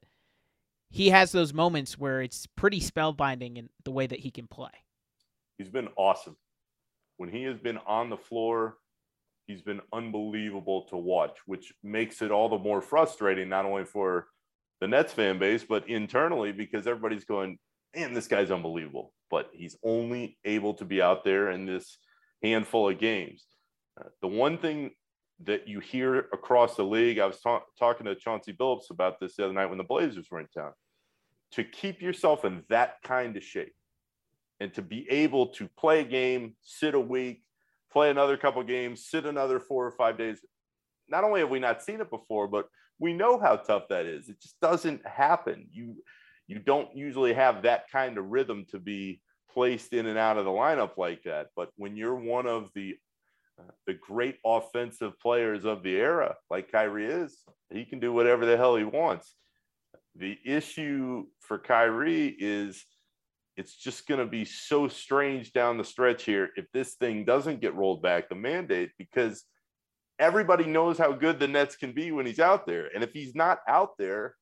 he 0.91 1.09
has 1.09 1.31
those 1.31 1.55
moments 1.55 1.97
where 1.97 2.21
it's 2.21 2.45
pretty 2.55 2.79
spellbinding 2.79 3.57
in 3.57 3.69
the 3.83 3.91
way 3.91 4.05
that 4.05 4.19
he 4.19 4.29
can 4.29 4.45
play. 4.45 4.69
He's 5.57 5.69
been 5.69 5.89
awesome. 5.95 6.37
When 7.17 7.29
he 7.29 7.43
has 7.45 7.57
been 7.57 7.79
on 7.87 8.11
the 8.11 8.17
floor, 8.17 8.77
he's 9.47 9.63
been 9.63 9.81
unbelievable 9.91 10.83
to 10.89 10.97
watch, 10.97 11.37
which 11.47 11.73
makes 11.81 12.21
it 12.21 12.29
all 12.29 12.47
the 12.47 12.59
more 12.59 12.79
frustrating, 12.79 13.49
not 13.49 13.65
only 13.65 13.85
for 13.85 14.27
the 14.81 14.87
Nets 14.87 15.13
fan 15.13 15.39
base, 15.39 15.63
but 15.63 15.89
internally 15.89 16.51
because 16.51 16.85
everybody's 16.85 17.25
going, 17.25 17.57
man, 17.95 18.13
this 18.13 18.27
guy's 18.27 18.51
unbelievable. 18.51 19.13
But 19.29 19.49
he's 19.53 19.77
only 19.83 20.37
able 20.45 20.73
to 20.75 20.85
be 20.85 21.01
out 21.01 21.23
there 21.23 21.51
in 21.51 21.65
this 21.65 21.97
handful 22.43 22.89
of 22.89 22.99
games. 22.99 23.45
Uh, 23.99 24.09
the 24.21 24.27
one 24.27 24.57
thing 24.57 24.91
that 25.43 25.67
you 25.67 25.79
hear 25.79 26.17
across 26.33 26.75
the 26.75 26.83
league, 26.83 27.19
I 27.19 27.25
was 27.25 27.39
ta- 27.39 27.63
talking 27.77 28.05
to 28.05 28.15
Chauncey 28.15 28.53
Billups 28.53 28.91
about 28.91 29.19
this 29.19 29.35
the 29.35 29.45
other 29.45 29.53
night 29.53 29.67
when 29.67 29.77
the 29.77 29.83
Blazers 29.83 30.27
were 30.29 30.39
in 30.39 30.47
town. 30.55 30.71
To 31.53 31.63
keep 31.63 32.01
yourself 32.01 32.45
in 32.45 32.63
that 32.69 32.95
kind 33.03 33.35
of 33.37 33.43
shape 33.43 33.73
and 34.59 34.73
to 34.73 34.81
be 34.81 35.09
able 35.09 35.47
to 35.47 35.67
play 35.77 36.01
a 36.01 36.05
game, 36.05 36.55
sit 36.61 36.95
a 36.95 36.99
week, 36.99 37.43
play 37.91 38.09
another 38.09 38.37
couple 38.37 38.63
games, 38.63 39.05
sit 39.05 39.25
another 39.25 39.59
four 39.59 39.85
or 39.85 39.91
five 39.91 40.17
days. 40.17 40.39
Not 41.07 41.23
only 41.23 41.41
have 41.41 41.49
we 41.49 41.59
not 41.59 41.83
seen 41.83 42.01
it 42.01 42.09
before, 42.09 42.47
but 42.47 42.67
we 42.99 43.13
know 43.13 43.39
how 43.39 43.57
tough 43.57 43.87
that 43.89 44.05
is. 44.05 44.29
It 44.29 44.41
just 44.41 44.59
doesn't 44.61 45.05
happen. 45.05 45.67
You 45.71 45.95
you 46.47 46.59
don't 46.59 46.95
usually 46.95 47.33
have 47.33 47.63
that 47.63 47.89
kind 47.91 48.17
of 48.17 48.25
rhythm 48.25 48.65
to 48.71 48.79
be 48.79 49.21
placed 49.53 49.93
in 49.93 50.07
and 50.07 50.17
out 50.17 50.37
of 50.37 50.45
the 50.45 50.51
lineup 50.51 50.97
like 50.97 51.23
that. 51.23 51.47
But 51.55 51.69
when 51.77 51.95
you're 51.95 52.15
one 52.15 52.47
of 52.47 52.69
the 52.75 52.95
uh, 53.59 53.71
the 53.85 53.93
great 53.93 54.37
offensive 54.43 55.19
players 55.19 55.63
of 55.63 55.83
the 55.83 55.95
era, 55.95 56.35
like 56.49 56.71
Kyrie 56.71 57.05
is, 57.05 57.37
he 57.71 57.85
can 57.85 57.99
do 57.99 58.11
whatever 58.11 58.47
the 58.47 58.57
hell 58.57 58.75
he 58.75 58.83
wants. 58.83 59.35
The 60.15 60.37
issue 60.43 61.25
for 61.39 61.59
Kyrie 61.59 62.35
is 62.39 62.83
it's 63.55 63.75
just 63.75 64.07
going 64.07 64.19
to 64.19 64.25
be 64.25 64.45
so 64.45 64.87
strange 64.87 65.53
down 65.53 65.77
the 65.77 65.83
stretch 65.83 66.23
here 66.23 66.49
if 66.55 66.65
this 66.73 66.95
thing 66.95 67.25
doesn't 67.25 67.61
get 67.61 67.75
rolled 67.75 68.01
back, 68.01 68.27
the 68.27 68.35
mandate, 68.35 68.89
because 68.97 69.43
everybody 70.17 70.65
knows 70.65 70.97
how 70.97 71.11
good 71.11 71.39
the 71.39 71.47
Nets 71.47 71.75
can 71.75 71.91
be 71.91 72.11
when 72.11 72.25
he's 72.25 72.39
out 72.39 72.65
there. 72.65 72.89
And 72.93 73.03
if 73.03 73.11
he's 73.11 73.35
not 73.35 73.59
out 73.67 73.91
there, 73.99 74.35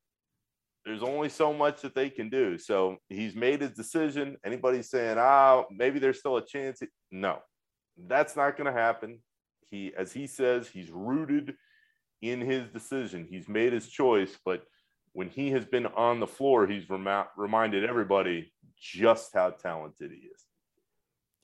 there's 0.86 1.04
only 1.04 1.30
so 1.30 1.54
much 1.54 1.82
that 1.82 1.96
they 1.96 2.10
can 2.10 2.30
do. 2.30 2.58
So 2.58 2.98
he's 3.10 3.36
made 3.36 3.62
his 3.62 3.72
decision. 3.72 4.38
Anybody 4.46 4.82
saying, 4.82 5.18
ah, 5.20 5.64
maybe 5.72 6.00
there's 6.00 6.20
still 6.20 6.38
a 6.38 6.46
chance? 6.46 6.82
No, 7.12 7.40
that's 8.08 8.36
not 8.36 8.58
going 8.58 8.74
to 8.74 8.80
happen. 8.80 9.20
He, 9.70 9.94
as 9.98 10.12
he 10.12 10.28
says, 10.28 10.68
he's 10.68 10.90
rooted 10.92 11.56
in 12.22 12.42
his 12.42 12.68
decision. 12.70 13.28
He's 13.30 13.48
made 13.48 13.74
his 13.74 13.88
choice, 13.88 14.38
but 14.44 14.64
when 15.14 15.30
he 15.30 15.52
has 15.52 15.66
been 15.66 15.86
on 15.88 16.20
the 16.20 16.28
floor, 16.28 16.68
he's 16.68 16.90
rem- 16.90 17.26
reminded 17.38 17.84
everybody 17.84 18.52
just 18.80 19.34
how 19.34 19.52
talented 19.52 20.12
he 20.12 20.28
is. 20.28 20.46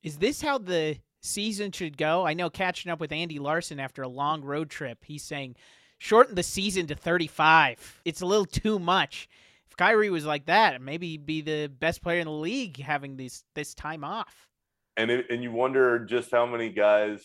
Is 0.04 0.18
this 0.18 0.42
how 0.42 0.58
the 0.58 0.98
season 1.22 1.72
should 1.72 1.98
go? 1.98 2.26
I 2.26 2.34
know 2.34 2.50
catching 2.50 2.92
up 2.92 3.00
with 3.00 3.12
Andy 3.12 3.40
Larsen 3.40 3.80
after 3.80 4.04
a 4.04 4.08
long 4.08 4.42
road 4.42 4.70
trip, 4.70 5.00
he's 5.04 5.24
saying 5.24 5.56
shorten 5.98 6.36
the 6.36 6.44
season 6.44 6.88
to 6.88 6.96
35. 6.96 8.02
It's 8.06 8.22
a 8.22 8.26
little 8.26 8.46
too 8.46 8.80
much. 8.80 9.30
If 9.68 9.78
Kyrie 9.78 10.10
was 10.10 10.26
like 10.26 10.46
that, 10.46 10.82
maybe 10.82 11.10
he'd 11.10 11.26
be 11.26 11.42
the 11.42 11.68
best 11.68 12.02
player 12.02 12.20
in 12.20 12.26
the 12.26 12.32
league 12.32 12.80
having 12.80 13.18
this 13.18 13.44
this 13.56 13.74
time 13.74 14.04
off. 14.04 14.48
And 14.96 15.12
it, 15.12 15.28
and 15.30 15.44
you 15.44 15.52
wonder 15.52 16.00
just 16.00 16.32
how 16.32 16.46
many 16.46 16.70
guys 16.70 17.24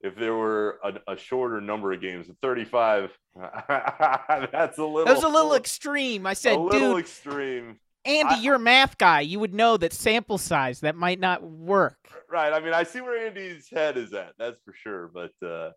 if 0.00 0.14
there 0.16 0.34
were 0.34 0.78
a, 0.84 1.12
a, 1.12 1.16
shorter 1.16 1.60
number 1.60 1.92
of 1.92 2.00
games, 2.00 2.28
35, 2.42 3.10
that's 3.68 4.78
a 4.78 4.84
little. 4.84 5.04
That 5.04 5.14
was 5.14 5.24
a 5.24 5.28
little 5.28 5.54
extreme. 5.54 6.26
I 6.26 6.34
said, 6.34 6.56
a 6.56 6.60
little 6.60 6.92
dude, 6.92 7.00
extreme. 7.00 7.78
Andy, 8.04 8.34
I, 8.34 8.40
you're 8.40 8.54
a 8.54 8.60
math 8.60 8.98
guy. 8.98 9.20
You 9.20 9.40
would 9.40 9.54
know 9.54 9.76
that 9.76 9.92
sample 9.92 10.38
size 10.38 10.80
that 10.80 10.94
might 10.94 11.18
not 11.18 11.42
work. 11.42 11.98
Right. 12.30 12.52
I 12.52 12.60
mean, 12.60 12.72
I 12.72 12.84
see 12.84 13.00
where 13.00 13.26
Andy's 13.26 13.68
head 13.68 13.96
is 13.96 14.12
at. 14.12 14.34
That's 14.38 14.58
for 14.64 14.72
sure. 14.74 15.10
But 15.12 15.32
uh, 15.44 15.70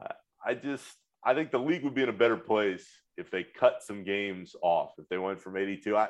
I, 0.00 0.12
I 0.44 0.54
just, 0.54 0.96
I 1.24 1.34
think 1.34 1.50
the 1.50 1.58
league 1.58 1.84
would 1.84 1.94
be 1.94 2.02
in 2.02 2.08
a 2.08 2.14
better 2.14 2.36
place 2.36 2.86
if 3.16 3.30
they 3.30 3.44
cut 3.44 3.82
some 3.82 4.04
games 4.04 4.56
off. 4.62 4.92
If 4.98 5.08
they 5.08 5.18
went 5.18 5.40
from 5.40 5.56
82, 5.56 5.96
I, 5.96 6.08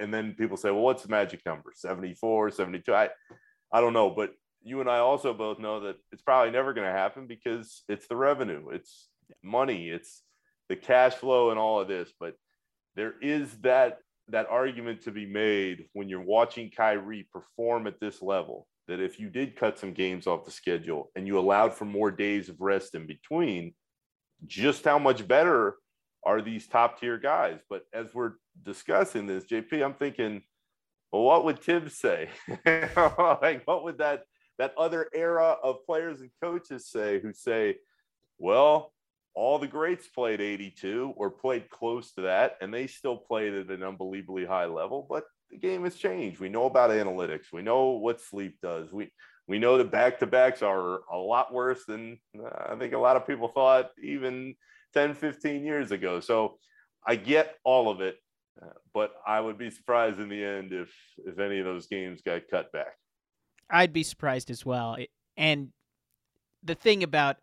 and 0.00 0.12
then 0.12 0.34
people 0.34 0.56
say, 0.56 0.70
well, 0.70 0.82
what's 0.82 1.02
the 1.02 1.10
magic 1.10 1.44
number? 1.44 1.72
74, 1.74 2.50
72. 2.50 2.94
I, 2.94 3.10
I 3.72 3.80
don't 3.80 3.92
know, 3.92 4.10
but 4.10 4.32
you 4.62 4.80
and 4.80 4.88
I 4.88 4.98
also 4.98 5.34
both 5.34 5.58
know 5.58 5.80
that 5.80 5.96
it's 6.12 6.22
probably 6.22 6.50
never 6.50 6.72
going 6.72 6.86
to 6.86 6.92
happen 6.92 7.26
because 7.26 7.82
it's 7.88 8.08
the 8.08 8.16
revenue, 8.16 8.70
it's 8.70 9.08
money, 9.42 9.88
it's 9.88 10.22
the 10.68 10.76
cash 10.76 11.14
flow, 11.14 11.50
and 11.50 11.58
all 11.58 11.80
of 11.80 11.88
this. 11.88 12.10
But 12.18 12.34
there 12.96 13.14
is 13.20 13.52
that 13.58 13.98
that 14.28 14.48
argument 14.50 15.02
to 15.02 15.10
be 15.10 15.26
made 15.26 15.86
when 15.92 16.08
you're 16.08 16.20
watching 16.20 16.70
Kyrie 16.70 17.28
perform 17.32 17.86
at 17.86 18.00
this 18.00 18.20
level 18.20 18.66
that 18.86 19.00
if 19.00 19.18
you 19.18 19.28
did 19.30 19.56
cut 19.56 19.78
some 19.78 19.92
games 19.92 20.26
off 20.26 20.44
the 20.44 20.50
schedule 20.50 21.10
and 21.14 21.26
you 21.26 21.38
allowed 21.38 21.74
for 21.74 21.84
more 21.84 22.10
days 22.10 22.48
of 22.48 22.60
rest 22.60 22.94
in 22.94 23.06
between, 23.06 23.74
just 24.46 24.84
how 24.84 24.98
much 24.98 25.26
better 25.26 25.76
are 26.24 26.42
these 26.42 26.66
top 26.66 27.00
tier 27.00 27.18
guys? 27.18 27.60
But 27.68 27.84
as 27.92 28.14
we're 28.14 28.32
discussing 28.62 29.26
this, 29.26 29.44
JP, 29.44 29.84
I'm 29.84 29.94
thinking, 29.94 30.42
well, 31.12 31.22
what 31.22 31.44
would 31.44 31.60
Thibs 31.60 31.96
say? 31.96 32.28
like, 32.66 33.62
what 33.66 33.84
would 33.84 33.98
that 33.98 34.24
that 34.58 34.74
other 34.76 35.08
era 35.14 35.56
of 35.62 35.86
players 35.86 36.20
and 36.20 36.30
coaches 36.42 36.88
say 36.88 37.20
who 37.20 37.32
say, 37.32 37.76
well, 38.38 38.92
all 39.34 39.58
the 39.58 39.68
greats 39.68 40.08
played 40.08 40.40
82 40.40 41.14
or 41.16 41.30
played 41.30 41.70
close 41.70 42.12
to 42.14 42.22
that, 42.22 42.56
and 42.60 42.74
they 42.74 42.88
still 42.88 43.16
played 43.16 43.54
at 43.54 43.68
an 43.68 43.84
unbelievably 43.84 44.46
high 44.46 44.66
level. 44.66 45.06
But 45.08 45.24
the 45.50 45.58
game 45.58 45.84
has 45.84 45.94
changed. 45.94 46.40
We 46.40 46.48
know 46.48 46.66
about 46.66 46.90
analytics. 46.90 47.52
We 47.52 47.62
know 47.62 47.90
what 47.90 48.20
sleep 48.20 48.58
does. 48.60 48.92
We 48.92 49.12
we 49.48 49.58
know 49.58 49.78
that 49.78 49.90
back 49.90 50.18
to 50.18 50.26
backs 50.26 50.62
are 50.62 51.00
a 51.10 51.16
lot 51.16 51.52
worse 51.52 51.84
than 51.86 52.18
uh, 52.38 52.72
I 52.72 52.76
think 52.76 52.92
a 52.92 52.98
lot 52.98 53.16
of 53.16 53.26
people 53.26 53.48
thought 53.48 53.90
even 54.02 54.54
10, 54.92 55.14
15 55.14 55.64
years 55.64 55.90
ago. 55.90 56.20
So 56.20 56.58
I 57.06 57.16
get 57.16 57.56
all 57.64 57.90
of 57.90 58.02
it, 58.02 58.16
uh, 58.62 58.74
but 58.92 59.12
I 59.26 59.40
would 59.40 59.58
be 59.58 59.70
surprised 59.70 60.20
in 60.20 60.28
the 60.28 60.44
end 60.44 60.72
if 60.72 60.92
if 61.26 61.38
any 61.38 61.58
of 61.58 61.64
those 61.64 61.86
games 61.86 62.20
got 62.22 62.42
cut 62.50 62.70
back. 62.72 62.98
I'd 63.70 63.92
be 63.92 64.02
surprised 64.02 64.50
as 64.50 64.64
well. 64.64 64.96
And 65.36 65.68
the 66.62 66.74
thing 66.74 67.02
about 67.02 67.36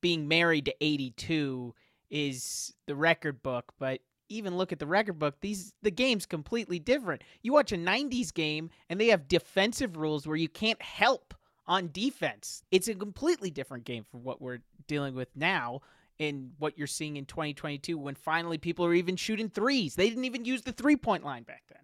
being 0.00 0.28
married 0.28 0.64
to 0.66 0.74
82 0.80 1.74
is 2.10 2.74
the 2.86 2.94
record 2.96 3.42
book, 3.42 3.72
but 3.78 4.00
even 4.30 4.56
look 4.56 4.72
at 4.72 4.78
the 4.78 4.86
record 4.86 5.18
book, 5.18 5.36
these 5.40 5.74
the 5.82 5.90
game's 5.90 6.24
completely 6.24 6.78
different. 6.78 7.22
You 7.42 7.52
watch 7.52 7.72
a 7.72 7.76
90s 7.76 8.32
game 8.32 8.70
and 8.88 9.00
they 9.00 9.08
have 9.08 9.28
defensive 9.28 9.96
rules 9.96 10.26
where 10.26 10.36
you 10.36 10.48
can't 10.48 10.80
help 10.80 11.34
on 11.66 11.90
defense. 11.92 12.62
It's 12.70 12.88
a 12.88 12.94
completely 12.94 13.50
different 13.50 13.84
game 13.84 14.04
from 14.10 14.24
what 14.24 14.40
we're 14.40 14.60
dealing 14.86 15.14
with 15.14 15.28
now 15.36 15.82
and 16.18 16.52
what 16.58 16.76
you're 16.76 16.86
seeing 16.86 17.16
in 17.16 17.24
2022 17.24 17.96
when 17.96 18.14
finally 18.14 18.58
people 18.58 18.84
are 18.84 18.94
even 18.94 19.16
shooting 19.16 19.48
threes. 19.48 19.94
They 19.94 20.08
didn't 20.08 20.24
even 20.24 20.44
use 20.44 20.62
the 20.62 20.72
three-point 20.72 21.24
line 21.24 21.44
back 21.44 21.62
then. 21.68 21.80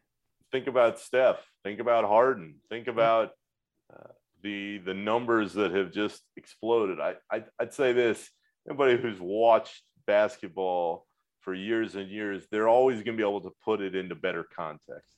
Think 0.52 0.66
about 0.66 0.98
Steph, 0.98 1.38
think 1.64 1.80
about 1.80 2.04
Harden, 2.04 2.56
think 2.68 2.86
about 2.86 3.32
uh, 3.92 4.08
the 4.42 4.78
the 4.78 4.94
numbers 4.94 5.52
that 5.54 5.72
have 5.72 5.92
just 5.92 6.22
exploded. 6.36 7.00
I, 7.00 7.14
I 7.30 7.44
I'd 7.58 7.74
say 7.74 7.92
this: 7.92 8.30
anybody 8.68 8.96
who's 8.96 9.20
watched 9.20 9.82
basketball 10.06 11.06
for 11.46 11.54
years 11.54 11.94
and 11.94 12.10
years, 12.10 12.44
they're 12.50 12.66
always 12.66 12.96
going 12.96 13.16
to 13.16 13.22
be 13.22 13.22
able 13.22 13.40
to 13.40 13.52
put 13.64 13.80
it 13.80 13.94
into 13.94 14.16
better 14.16 14.44
context. 14.54 15.14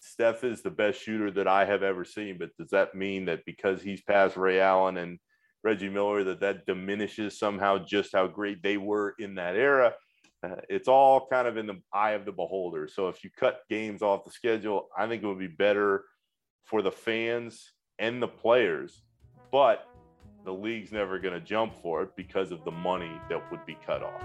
Steph 0.00 0.42
is 0.42 0.62
the 0.62 0.70
best 0.70 1.02
shooter 1.02 1.30
that 1.32 1.46
I 1.46 1.66
have 1.66 1.82
ever 1.82 2.02
seen, 2.02 2.38
but 2.38 2.56
does 2.56 2.70
that 2.70 2.94
mean 2.94 3.26
that 3.26 3.44
because 3.44 3.82
he's 3.82 4.00
past 4.00 4.38
Ray 4.38 4.58
Allen 4.58 4.96
and 4.96 5.18
Reggie 5.62 5.90
Miller, 5.90 6.24
that 6.24 6.40
that 6.40 6.64
diminishes 6.64 7.38
somehow 7.38 7.76
just 7.76 8.14
how 8.14 8.26
great 8.26 8.62
they 8.62 8.78
were 8.78 9.14
in 9.18 9.34
that 9.34 9.54
era? 9.54 9.92
Uh, 10.42 10.56
it's 10.70 10.88
all 10.88 11.26
kind 11.30 11.46
of 11.46 11.58
in 11.58 11.66
the 11.66 11.78
eye 11.92 12.12
of 12.12 12.24
the 12.24 12.32
beholder. 12.32 12.88
So 12.88 13.08
if 13.08 13.22
you 13.22 13.28
cut 13.38 13.60
games 13.68 14.00
off 14.00 14.24
the 14.24 14.30
schedule, 14.30 14.88
I 14.96 15.06
think 15.08 15.22
it 15.22 15.26
would 15.26 15.38
be 15.38 15.46
better 15.46 16.04
for 16.64 16.80
the 16.80 16.92
fans 16.92 17.70
and 17.98 18.22
the 18.22 18.28
players, 18.28 19.02
but 19.52 19.86
the 20.46 20.52
league's 20.52 20.92
never 20.92 21.18
going 21.18 21.34
to 21.34 21.40
jump 21.40 21.74
for 21.82 22.04
it 22.04 22.14
because 22.14 22.52
of 22.52 22.64
the 22.64 22.70
money 22.70 23.10
that 23.28 23.50
would 23.50 23.66
be 23.66 23.76
cut 23.84 24.00
off. 24.00 24.22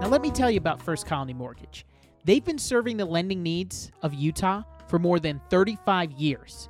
Now, 0.00 0.08
let 0.08 0.20
me 0.20 0.30
tell 0.30 0.50
you 0.50 0.58
about 0.58 0.82
First 0.82 1.06
Colony 1.06 1.32
Mortgage. 1.32 1.86
They've 2.24 2.44
been 2.44 2.58
serving 2.58 2.98
the 2.98 3.06
lending 3.06 3.42
needs 3.42 3.90
of 4.02 4.12
Utah 4.12 4.62
for 4.86 4.98
more 4.98 5.18
than 5.18 5.40
35 5.48 6.12
years. 6.12 6.68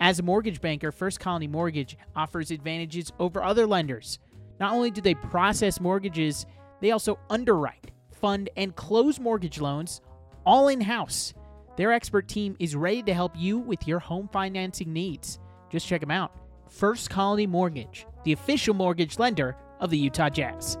As 0.00 0.18
a 0.18 0.22
mortgage 0.24 0.60
banker, 0.60 0.90
First 0.90 1.20
Colony 1.20 1.46
Mortgage 1.46 1.96
offers 2.16 2.50
advantages 2.50 3.12
over 3.20 3.40
other 3.40 3.68
lenders 3.68 4.18
not 4.60 4.72
only 4.72 4.90
do 4.90 5.00
they 5.00 5.14
process 5.14 5.80
mortgages, 5.80 6.46
they 6.80 6.90
also 6.90 7.18
underwrite, 7.30 7.92
fund, 8.18 8.50
and 8.56 8.74
close 8.76 9.18
mortgage 9.18 9.60
loans 9.60 10.00
all 10.44 10.68
in 10.68 10.80
house. 10.80 11.34
Their 11.76 11.92
expert 11.92 12.26
team 12.28 12.56
is 12.58 12.74
ready 12.74 13.02
to 13.04 13.14
help 13.14 13.32
you 13.36 13.58
with 13.58 13.86
your 13.86 13.98
home 13.98 14.28
financing 14.32 14.92
needs. 14.92 15.38
Just 15.70 15.86
check 15.86 16.00
them 16.00 16.10
out. 16.10 16.32
First 16.68 17.10
Colony 17.10 17.46
Mortgage, 17.46 18.06
the 18.24 18.32
official 18.32 18.74
mortgage 18.74 19.18
lender 19.18 19.56
of 19.80 19.90
the 19.90 19.98
Utah 19.98 20.28
Jazz. 20.28 20.76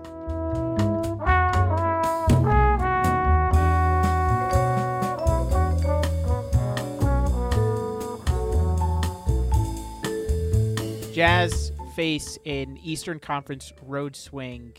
Jazz 11.14 11.72
face 11.96 12.38
an 12.46 12.78
Eastern 12.84 13.18
Conference 13.18 13.72
road 13.82 14.14
swing 14.14 14.72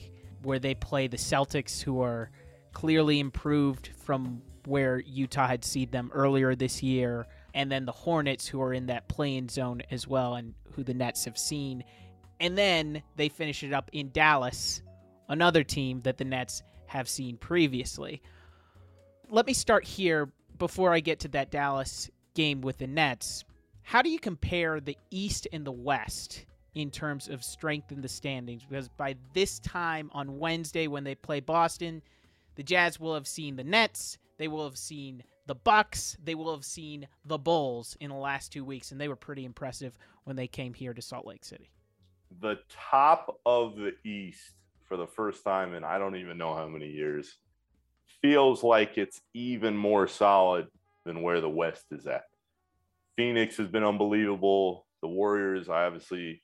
where 0.44 0.58
they 0.58 0.74
play 0.74 1.08
the 1.08 1.18
Celtics, 1.18 1.82
who 1.82 2.02
are 2.02 2.32
clearly 2.74 3.20
improved 3.20 3.90
from 3.98 4.42
where 4.66 5.00
Utah 5.00 5.48
had 5.48 5.66
seed 5.66 5.92
them 5.92 6.12
earlier 6.14 6.56
this 6.56 6.84
year, 6.84 7.28
and 7.54 7.72
then 7.72 7.86
the 7.86 7.92
Hornets, 7.92 8.48
who 8.48 8.62
are 8.62 8.74
in 8.74 8.88
that 8.88 9.08
play-in 9.08 9.50
zone 9.50 9.82
as 9.90 10.08
well, 10.08 10.36
and 10.36 10.54
who 10.74 10.84
the 10.84 10.94
Nets 10.94 11.26
have 11.26 11.38
seen. 11.38 11.84
And 12.40 12.58
then 12.58 13.02
they 13.16 13.30
finish 13.30 13.64
it 13.64 13.74
up 13.74 13.90
in 13.94 14.12
Dallas, 14.12 14.82
another 15.28 15.64
team 15.64 16.02
that 16.02 16.18
the 16.18 16.26
Nets 16.26 16.64
have 16.86 17.10
seen 17.10 17.38
previously. 17.38 18.22
Let 19.30 19.48
me 19.48 19.54
start 19.54 19.86
here 19.86 20.32
before 20.58 20.94
I 20.94 21.00
get 21.00 21.20
to 21.22 21.28
that 21.30 21.52
Dallas 21.52 22.10
game 22.34 22.62
with 22.62 22.78
the 22.78 22.88
Nets. 22.88 23.44
How 23.82 24.02
do 24.02 24.10
you 24.10 24.20
compare 24.20 24.80
the 24.80 24.98
East 25.10 25.48
and 25.52 25.66
the 25.66 25.72
West 25.72 26.46
in 26.76 26.92
terms 26.92 27.28
of 27.28 27.44
strength 27.44 27.92
in 27.92 28.02
the 28.02 28.08
standings? 28.08 28.64
Because 28.64 28.90
by 28.90 29.16
this 29.34 29.60
time 29.60 30.10
on 30.14 30.38
Wednesday, 30.38 30.88
when 30.88 31.04
they 31.04 31.16
play 31.16 31.40
Boston, 31.40 32.02
the 32.60 32.64
Jazz 32.64 33.00
will 33.00 33.14
have 33.14 33.26
seen 33.26 33.56
the 33.56 33.64
Nets, 33.64 34.18
they 34.38 34.50
will 34.50 34.66
have 34.66 34.78
seen 34.78 35.24
the 35.48 35.56
Bucks, 35.56 36.18
they 36.22 36.36
will 36.36 36.54
have 36.54 36.66
seen 36.66 37.08
the 37.24 37.38
Bulls 37.38 37.96
in 38.02 38.10
the 38.10 38.18
last 38.18 38.52
two 38.52 38.66
weeks, 38.66 38.92
and 38.92 39.00
they 39.00 39.08
were 39.08 39.16
pretty 39.16 39.46
impressive 39.46 39.98
when 40.26 40.36
they 40.36 40.46
came 40.46 40.74
here 40.74 40.94
to 40.94 41.02
Salt 41.02 41.26
Lake 41.26 41.46
City. 41.46 41.70
The 42.42 42.60
top 42.70 43.40
of 43.46 43.78
the 43.78 43.94
East 44.04 44.42
for 44.84 44.98
the 44.98 45.08
first 45.08 45.42
time 45.46 45.74
in 45.74 45.86
I 45.86 45.98
don't 45.98 46.18
even 46.18 46.38
know 46.38 46.54
how 46.54 46.68
many 46.68 46.90
years 46.90 47.34
feels 48.22 48.62
like 48.62 48.98
it's 48.98 49.22
even 49.34 49.78
more 49.78 50.06
solid 50.06 50.68
than 51.06 51.22
where 51.22 51.40
the 51.40 51.48
West 51.50 51.86
is 51.92 52.08
at. 52.08 52.24
Phoenix 53.16 53.56
has 53.56 53.70
been 53.70 53.86
unbelievable. 53.86 54.86
The 55.02 55.08
Warriors, 55.08 55.70
I 55.70 55.86
obviously 55.86 56.44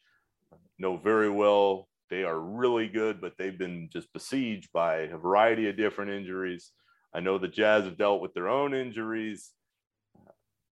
know 0.79 0.95
very 0.95 1.29
well. 1.29 1.89
They 2.09 2.23
are 2.23 2.39
really 2.39 2.87
good, 2.87 3.19
but 3.19 3.33
they've 3.37 3.57
been 3.57 3.89
just 3.91 4.11
besieged 4.13 4.71
by 4.71 4.97
a 4.97 5.17
variety 5.17 5.69
of 5.69 5.77
different 5.77 6.11
injuries. 6.11 6.71
I 7.13 7.19
know 7.19 7.37
the 7.37 7.47
Jazz 7.47 7.85
have 7.85 7.97
dealt 7.97 8.21
with 8.21 8.33
their 8.33 8.49
own 8.49 8.73
injuries, 8.73 9.51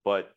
but 0.04 0.30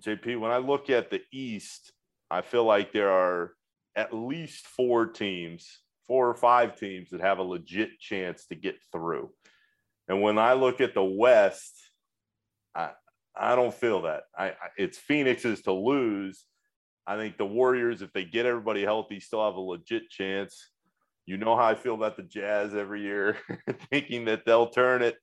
JP, 0.00 0.40
when 0.40 0.50
I 0.50 0.58
look 0.58 0.90
at 0.90 1.10
the 1.10 1.20
East, 1.32 1.92
I 2.30 2.42
feel 2.42 2.64
like 2.64 2.92
there 2.92 3.10
are 3.10 3.52
at 3.96 4.14
least 4.14 4.66
four 4.66 5.06
teams, 5.06 5.80
four 6.06 6.28
or 6.28 6.34
five 6.34 6.76
teams 6.76 7.10
that 7.10 7.20
have 7.20 7.38
a 7.38 7.42
legit 7.42 7.98
chance 7.98 8.46
to 8.46 8.54
get 8.54 8.76
through. 8.92 9.30
And 10.08 10.22
when 10.22 10.38
I 10.38 10.54
look 10.54 10.80
at 10.80 10.94
the 10.94 11.04
West, 11.04 11.74
I 12.74 12.90
I 13.36 13.54
don't 13.54 13.74
feel 13.74 14.02
that. 14.02 14.24
I, 14.36 14.46
I 14.48 14.54
it's 14.76 14.98
Phoenix's 14.98 15.62
to 15.62 15.72
lose. 15.72 16.44
I 17.08 17.16
think 17.16 17.38
the 17.38 17.46
Warriors, 17.46 18.02
if 18.02 18.12
they 18.12 18.26
get 18.26 18.44
everybody 18.44 18.84
healthy, 18.84 19.18
still 19.18 19.42
have 19.42 19.54
a 19.54 19.60
legit 19.60 20.10
chance. 20.10 20.68
You 21.24 21.38
know 21.38 21.56
how 21.56 21.64
I 21.64 21.74
feel 21.74 21.94
about 21.94 22.18
the 22.18 22.22
Jazz 22.22 22.74
every 22.74 23.00
year, 23.00 23.38
thinking 23.90 24.26
that 24.26 24.44
they'll 24.44 24.68
turn 24.68 25.00
it, 25.00 25.16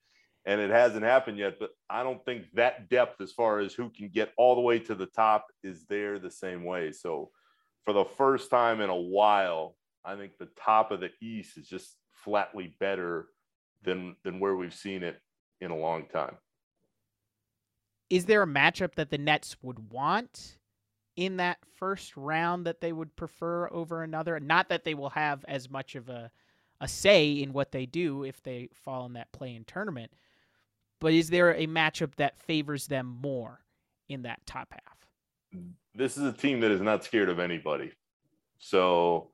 and 0.47 0.59
it 0.59 0.71
hasn't 0.71 1.05
happened 1.05 1.37
yet. 1.37 1.59
But 1.59 1.69
I 1.87 2.01
don't 2.01 2.25
think 2.25 2.45
that 2.55 2.89
depth, 2.89 3.21
as 3.21 3.31
far 3.31 3.59
as 3.59 3.75
who 3.75 3.91
can 3.91 4.09
get 4.09 4.33
all 4.35 4.55
the 4.55 4.61
way 4.61 4.79
to 4.79 4.95
the 4.95 5.05
top, 5.05 5.45
is 5.63 5.85
there 5.85 6.17
the 6.17 6.31
same 6.31 6.63
way. 6.63 6.91
So, 6.91 7.29
for 7.83 7.93
the 7.93 8.05
first 8.17 8.49
time 8.49 8.81
in 8.81 8.89
a 8.89 8.95
while, 8.95 9.75
I 10.03 10.15
think 10.15 10.39
the 10.39 10.49
top 10.59 10.89
of 10.89 11.01
the 11.01 11.11
East 11.21 11.55
is 11.55 11.67
just 11.67 11.97
flatly 12.09 12.75
better 12.79 13.27
than 13.83 14.15
than 14.23 14.39
where 14.39 14.55
we've 14.55 14.73
seen 14.73 15.03
it 15.03 15.21
in 15.61 15.69
a 15.69 15.77
long 15.77 16.07
time. 16.07 16.35
Is 18.09 18.25
there 18.25 18.41
a 18.41 18.47
matchup 18.47 18.95
that 18.95 19.11
the 19.11 19.19
Nets 19.19 19.57
would 19.61 19.91
want 19.91 20.57
in 21.15 21.38
that 21.38 21.58
first 21.75 22.15
round 22.17 22.65
that 22.65 22.82
they 22.82 22.91
would 22.91 23.15
prefer 23.15 23.69
over 23.71 24.04
another? 24.04 24.39
Not 24.39 24.69
that 24.69 24.84
they 24.84 24.93
will 24.93 25.10
have 25.10 25.43
as 25.47 25.69
much 25.69 25.95
of 25.95 26.10
a 26.10 26.32
a 26.82 26.88
say 26.88 27.32
in 27.32 27.54
what 27.54 27.71
they 27.71 27.86
do 27.86 28.23
if 28.23 28.41
they 28.43 28.69
fall 28.73 29.06
in 29.06 29.13
that 29.13 29.32
play 29.32 29.56
in 29.56 29.63
tournament, 29.63 30.12
but 30.99 31.13
is 31.13 31.30
there 31.30 31.56
a 31.56 31.67
matchup 31.67 32.15
that 32.15 32.39
favors 32.39 32.88
them 32.88 33.17
more 33.21 33.62
in 34.10 34.23
that 34.23 34.45
top 34.45 34.73
half? 34.73 35.63
This 35.93 36.17
is 36.17 36.23
a 36.23 36.34
team 36.34 36.60
that 36.62 36.71
is 36.71 36.82
not 36.82 37.04
scared 37.04 37.30
of 37.30 37.39
anybody. 37.39 37.91
So 38.60 39.32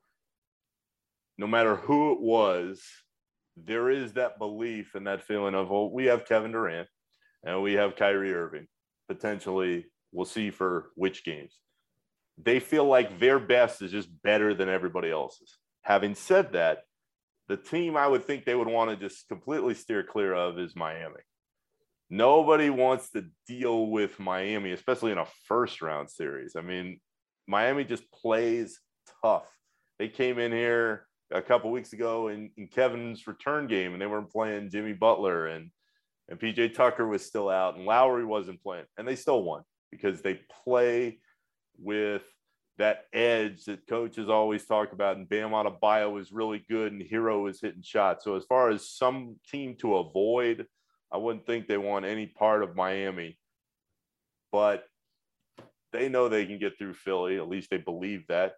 no 1.38 1.48
matter 1.48 1.76
who 1.76 2.13
it 2.13 2.20
was, 2.20 2.84
there 3.58 3.89
is 3.89 4.13
that 4.13 4.38
belief 4.38 4.96
and 4.96 5.08
that 5.08 5.24
feeling 5.24 5.56
of, 5.56 5.70
well, 5.70 5.89
we 5.91 6.06
have 6.06 6.26
Kevin 6.26 6.52
Durant 6.52 6.88
and 7.44 7.62
we 7.62 7.74
have 7.74 7.96
Kyrie 7.96 8.34
Irving. 8.34 8.67
Potentially, 9.08 9.88
we'll 10.12 10.26
see 10.26 10.52
for 10.52 10.91
which 10.96 11.24
games. 11.24 11.58
They 12.43 12.60
feel 12.60 12.86
like 12.86 13.19
their 13.19 13.39
best 13.39 13.82
is 13.82 13.91
just 13.91 14.10
better 14.23 14.54
than 14.54 14.69
everybody 14.69 15.12
else's. 15.12 15.58
Having 15.84 16.15
said 16.15 16.54
that, 16.54 16.84
the 17.47 17.58
team 17.58 17.97
I 17.97 18.08
would 18.08 18.25
think 18.25 18.45
they 18.45 18.56
would 18.56 18.67
want 18.67 18.89
to 18.89 18.95
just 18.95 19.27
completely 19.27 19.73
steer 19.73 20.04
clear 20.04 20.34
of 20.34 20.58
is 20.58 20.75
Miami. 20.75 21.19
Nobody 22.10 22.69
wants 22.69 23.10
to 23.12 23.25
deal 23.47 23.88
with 23.88 24.19
Miami, 24.19 24.71
especially 24.71 25.12
in 25.12 25.17
a 25.17 25.27
first 25.45 25.82
round 25.82 26.10
series. 26.10 26.56
I 26.56 26.62
mean, 26.62 26.99
Miami 27.47 27.84
just 27.84 28.10
plays 28.12 28.80
tough. 29.23 29.47
They 29.99 30.10
came 30.10 30.39
in 30.39 30.51
here 30.51 31.08
a 31.32 31.41
couple 31.41 31.71
weeks 31.71 31.93
ago 31.93 32.27
in, 32.27 32.51
in 32.58 32.67
Kevin's 32.67 33.27
return 33.27 33.67
game, 33.67 33.93
and 33.93 34.01
they 34.01 34.08
weren't 34.08 34.32
playing 34.32 34.69
Jimmy 34.69 34.93
Butler, 34.93 35.47
and 35.47 35.71
and 36.30 36.39
PJ 36.39 36.73
Tucker 36.73 37.06
was 37.06 37.25
still 37.25 37.49
out, 37.49 37.75
and 37.75 37.86
Lowry 37.86 38.23
wasn't 38.23 38.63
playing, 38.63 38.86
and 38.97 39.08
they 39.08 39.15
still 39.15 39.43
won 39.43 39.63
because 39.91 40.21
they 40.21 40.39
play 40.63 41.19
with 41.82 42.24
that 42.78 43.06
edge 43.13 43.65
that 43.65 43.88
coaches 43.88 44.30
always 44.30 44.65
talk 44.65 44.94
about. 44.94 45.17
And 45.17 45.30
Bam 45.30 45.52
Adebayo 45.52 46.20
is 46.20 46.32
really 46.32 46.63
good, 46.70 46.94
and 46.94 47.02
Herro 47.02 47.50
is 47.50 47.62
hitting 47.62 47.84
shots. 47.84 48.24
So 48.24 48.36
as 48.36 48.46
far 48.46 48.70
as 48.70 48.89
some 48.89 49.36
team 49.50 49.76
to 49.82 49.98
avoid, 49.98 50.65
I 51.12 51.17
wouldn't 51.17 51.46
think 51.46 51.67
they 51.67 51.78
want 51.78 52.06
any 52.06 52.28
part 52.28 52.63
of 52.63 52.76
Miami, 52.76 53.38
but 54.52 54.86
they 55.91 56.08
know 56.08 56.30
they 56.30 56.46
can 56.46 56.58
get 56.58 56.78
through 56.78 56.94
Philly. 56.94 57.38
At 57.38 57.50
least 57.50 57.70
they 57.70 57.78
believe 57.78 58.26
that. 58.30 58.54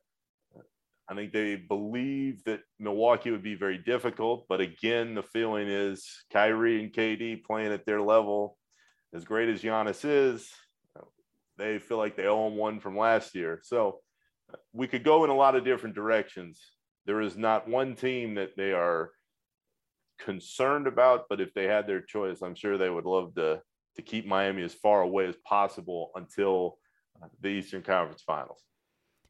I 1.09 1.15
think 1.15 1.33
they 1.33 1.55
believe 1.55 2.43
that 2.45 2.61
Milwaukee 2.79 3.31
would 3.31 3.43
be 3.43 3.55
very 3.55 3.77
difficult. 3.77 4.45
But 4.47 4.61
again, 4.61 5.15
the 5.15 5.23
feeling 5.23 5.67
is 5.67 6.07
Kyrie 6.31 6.81
and 6.81 6.93
KD 6.93 7.43
playing 7.43 7.73
at 7.73 7.85
their 7.85 8.01
level, 8.01 8.57
as 9.13 9.25
great 9.25 9.49
as 9.49 9.61
Giannis 9.61 10.05
is, 10.05 10.49
they 11.63 11.79
feel 11.79 11.97
like 11.97 12.15
they 12.15 12.27
own 12.27 12.55
one 12.55 12.79
from 12.79 12.97
last 12.97 13.33
year. 13.33 13.59
So 13.63 13.99
we 14.73 14.87
could 14.87 15.03
go 15.03 15.23
in 15.23 15.29
a 15.29 15.35
lot 15.35 15.55
of 15.55 15.63
different 15.63 15.95
directions. 15.95 16.61
There 17.05 17.21
is 17.21 17.37
not 17.37 17.67
one 17.67 17.95
team 17.95 18.35
that 18.35 18.55
they 18.57 18.73
are 18.73 19.11
concerned 20.19 20.87
about, 20.87 21.25
but 21.29 21.41
if 21.41 21.53
they 21.53 21.65
had 21.65 21.87
their 21.87 22.01
choice, 22.01 22.41
I'm 22.41 22.55
sure 22.55 22.77
they 22.77 22.89
would 22.89 23.05
love 23.05 23.35
to 23.35 23.61
to 23.95 24.01
keep 24.01 24.25
Miami 24.25 24.63
as 24.63 24.73
far 24.73 25.03
away 25.03 25.27
as 25.27 25.35
possible 25.45 26.09
until 26.15 26.79
the 27.41 27.49
Eastern 27.49 27.83
Conference 27.83 28.23
Finals. 28.23 28.59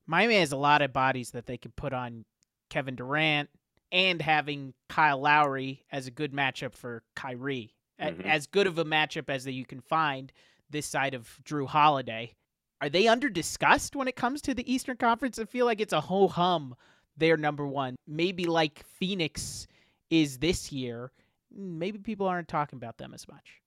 Miami 0.07 0.35
has 0.35 0.53
a 0.53 0.57
lot 0.57 0.81
of 0.81 0.93
bodies 0.93 1.31
that 1.31 1.45
they 1.45 1.57
could 1.57 1.75
put 1.75 1.91
on 1.91 2.23
Kevin 2.69 2.95
Durant 2.95 3.49
and 3.91 4.21
having 4.21 4.73
Kyle 4.87 5.19
Lowry 5.19 5.83
as 5.91 6.07
a 6.07 6.11
good 6.11 6.31
matchup 6.31 6.75
for 6.75 7.03
Kyrie. 7.13 7.75
Mm-hmm. 8.01 8.25
As 8.25 8.47
good 8.47 8.67
of 8.67 8.77
a 8.77 8.85
matchup 8.85 9.29
as 9.29 9.43
that 9.43 9.51
you 9.51 9.65
can 9.65 9.81
find 9.81 10.31
this 10.73 10.85
side 10.85 11.13
of 11.13 11.39
Drew 11.45 11.65
Holiday. 11.65 12.33
Are 12.81 12.89
they 12.89 13.07
under 13.07 13.29
discussed 13.29 13.95
when 13.95 14.09
it 14.09 14.17
comes 14.17 14.41
to 14.41 14.53
the 14.53 14.69
Eastern 14.71 14.97
Conference? 14.97 15.39
I 15.39 15.45
feel 15.45 15.65
like 15.65 15.79
it's 15.79 15.93
a 15.93 16.01
ho 16.01 16.27
hum. 16.27 16.75
They're 17.15 17.37
number 17.37 17.65
one. 17.65 17.95
Maybe 18.05 18.45
like 18.45 18.83
Phoenix 18.99 19.67
is 20.09 20.39
this 20.39 20.71
year. 20.71 21.11
Maybe 21.55 21.99
people 21.99 22.27
aren't 22.27 22.49
talking 22.49 22.75
about 22.75 22.97
them 22.97 23.13
as 23.13 23.25
much. 23.27 23.61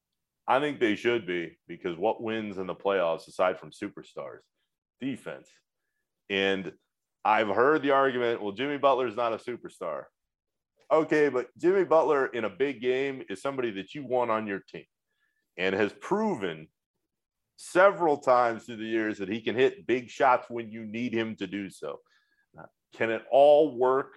I 0.46 0.60
think 0.60 0.78
they 0.78 0.96
should 0.96 1.26
be 1.26 1.56
because 1.66 1.96
what 1.96 2.22
wins 2.22 2.58
in 2.58 2.66
the 2.66 2.74
playoffs, 2.74 3.26
aside 3.26 3.58
from 3.58 3.70
superstars? 3.70 4.40
Defense. 5.00 5.48
And 6.28 6.72
I've 7.24 7.48
heard 7.48 7.82
the 7.82 7.92
argument, 7.92 8.42
well, 8.42 8.52
Jimmy 8.52 8.78
Butler 8.78 9.06
is 9.06 9.16
not 9.16 9.32
a 9.32 9.38
superstar. 9.38 10.04
Okay, 10.92 11.28
but 11.28 11.48
Jimmy 11.58 11.84
Butler 11.84 12.26
in 12.26 12.44
a 12.44 12.50
big 12.50 12.80
game 12.80 13.22
is 13.28 13.42
somebody 13.42 13.70
that 13.72 13.94
you 13.94 14.04
want 14.06 14.30
on 14.30 14.46
your 14.46 14.60
team 14.60 14.84
and 15.56 15.74
has 15.74 15.92
proven 15.94 16.68
several 17.56 18.18
times 18.18 18.64
through 18.64 18.76
the 18.76 18.84
years 18.84 19.18
that 19.18 19.28
he 19.28 19.40
can 19.40 19.54
hit 19.54 19.86
big 19.86 20.08
shots 20.10 20.46
when 20.48 20.70
you 20.70 20.84
need 20.84 21.12
him 21.12 21.36
to 21.36 21.46
do 21.46 21.70
so. 21.70 22.00
Uh, 22.58 22.66
can 22.94 23.10
it 23.10 23.24
all 23.30 23.76
work 23.76 24.14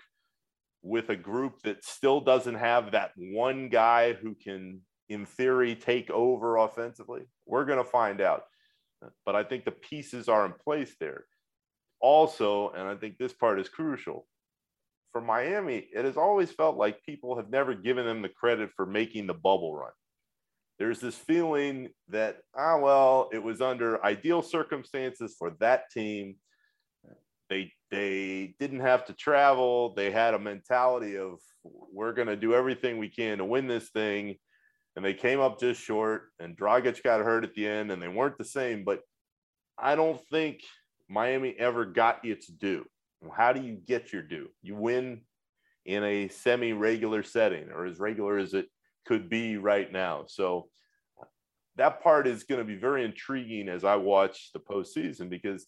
with 0.82 1.10
a 1.10 1.16
group 1.16 1.62
that 1.64 1.84
still 1.84 2.22
doesn't 2.22 2.56
have 2.56 2.92
that 2.92 3.12
one 3.18 3.70
guy 3.70 4.14
who 4.14 4.36
can, 4.36 4.82
in 5.10 5.26
theory, 5.26 5.76
take 5.76 6.10
over 6.10 6.58
offensively? 6.58 7.24
We're 7.46 7.66
going 7.66 7.84
to 7.84 7.90
find 7.90 8.22
out. 8.22 8.44
Uh, 9.04 9.10
but 9.26 9.36
I 9.36 9.44
think 9.44 9.66
the 9.66 9.72
pieces 9.72 10.30
are 10.30 10.46
in 10.46 10.54
place 10.54 10.96
there 11.00 11.26
also, 12.02 12.70
and 12.70 12.88
I 12.88 12.96
think 12.96 13.18
this 13.18 13.34
part 13.34 13.60
is 13.60 13.70
crucial, 13.70 14.26
for 15.12 15.22
Miami, 15.22 15.88
it 15.94 16.06
has 16.06 16.18
always 16.18 16.52
felt 16.52 16.78
like 16.78 17.04
people 17.04 17.36
have 17.36 17.50
never 17.50 17.74
given 17.74 18.06
them 18.06 18.22
the 18.22 18.30
credit 18.30 18.70
for 18.76 18.86
making 18.86 19.28
the 19.28 19.34
bubble 19.34 19.76
run. 19.76 19.92
There's 20.80 21.02
this 21.02 21.16
feeling 21.16 21.90
that, 22.08 22.38
ah, 22.58 22.78
well, 22.78 23.30
it 23.34 23.44
was 23.44 23.60
under 23.60 24.04
ideal 24.04 24.42
circumstances 24.42 25.36
for 25.38 25.52
that 25.60 25.92
team. 25.92 26.36
they 27.50 27.74
they 27.92 28.56
didn't 28.60 28.80
have 28.80 29.06
to 29.06 29.14
travel. 29.14 29.94
They 29.94 30.12
had 30.12 30.36
a 30.36 30.40
mentality 30.40 31.18
of 31.18 31.40
we're 31.64 32.14
going 32.14 32.28
to 32.28 32.36
do 32.36 32.54
everything 32.54 32.98
we 32.98 33.10
can 33.10 33.40
to 33.40 33.46
win 33.46 33.68
this 33.68 33.90
thing, 33.90 34.36
and 34.96 35.04
they 35.04 35.14
came 35.14 35.40
up 35.40 35.60
just 35.60 35.82
short. 35.82 36.30
And 36.40 36.58
Dragic 36.58 37.04
got 37.04 37.26
hurt 37.26 37.44
at 37.44 37.54
the 37.56 37.68
end, 37.68 37.92
and 37.92 38.02
they 38.02 38.08
weren't 38.08 38.38
the 38.38 38.46
same. 38.46 38.84
But 38.86 39.02
I 39.78 39.96
don't 39.96 40.22
think 40.30 40.62
Miami 41.10 41.56
ever 41.60 41.86
got 41.86 42.24
its 42.24 42.48
due. 42.48 42.86
How 43.36 43.52
do 43.52 43.62
you 43.62 43.76
get 43.76 44.14
your 44.14 44.22
due? 44.22 44.48
You 44.62 44.76
win 44.76 45.22
in 45.86 46.04
a 46.04 46.28
semi-regular 46.30 47.24
setting, 47.24 47.70
or 47.70 47.86
as 47.86 48.00
regular 48.00 48.38
as 48.38 48.54
it 48.54 48.68
could 49.06 49.30
be 49.30 49.58
right 49.58 49.92
now. 49.92 50.26
So 50.28 50.70
that 51.78 52.02
part 52.02 52.28
is 52.28 52.44
going 52.44 52.60
to 52.60 52.66
be 52.66 52.76
very 52.76 53.06
intriguing 53.06 53.70
as 53.70 53.84
I 53.84 53.96
watch 53.96 54.52
the 54.54 54.60
postseason 54.60 55.30
because 55.30 55.66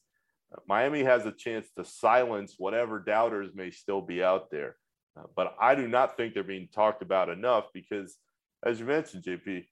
Miami 0.68 1.04
has 1.04 1.26
a 1.26 1.32
chance 1.32 1.70
to 1.78 1.86
silence 1.86 2.56
whatever 2.58 3.00
doubters 3.00 3.52
may 3.56 3.72
still 3.72 4.02
be 4.02 4.24
out 4.24 4.52
there. 4.52 4.76
Uh, 5.18 5.24
but 5.36 5.56
I 5.60 5.76
do 5.76 5.88
not 5.88 6.18
think 6.18 6.34
they're 6.34 6.44
being 6.44 6.70
talked 6.74 7.02
about 7.02 7.30
enough 7.30 7.66
because, 7.74 8.18
as 8.66 8.80
you 8.80 8.86
mentioned, 8.86 9.24
JP, 9.24 9.66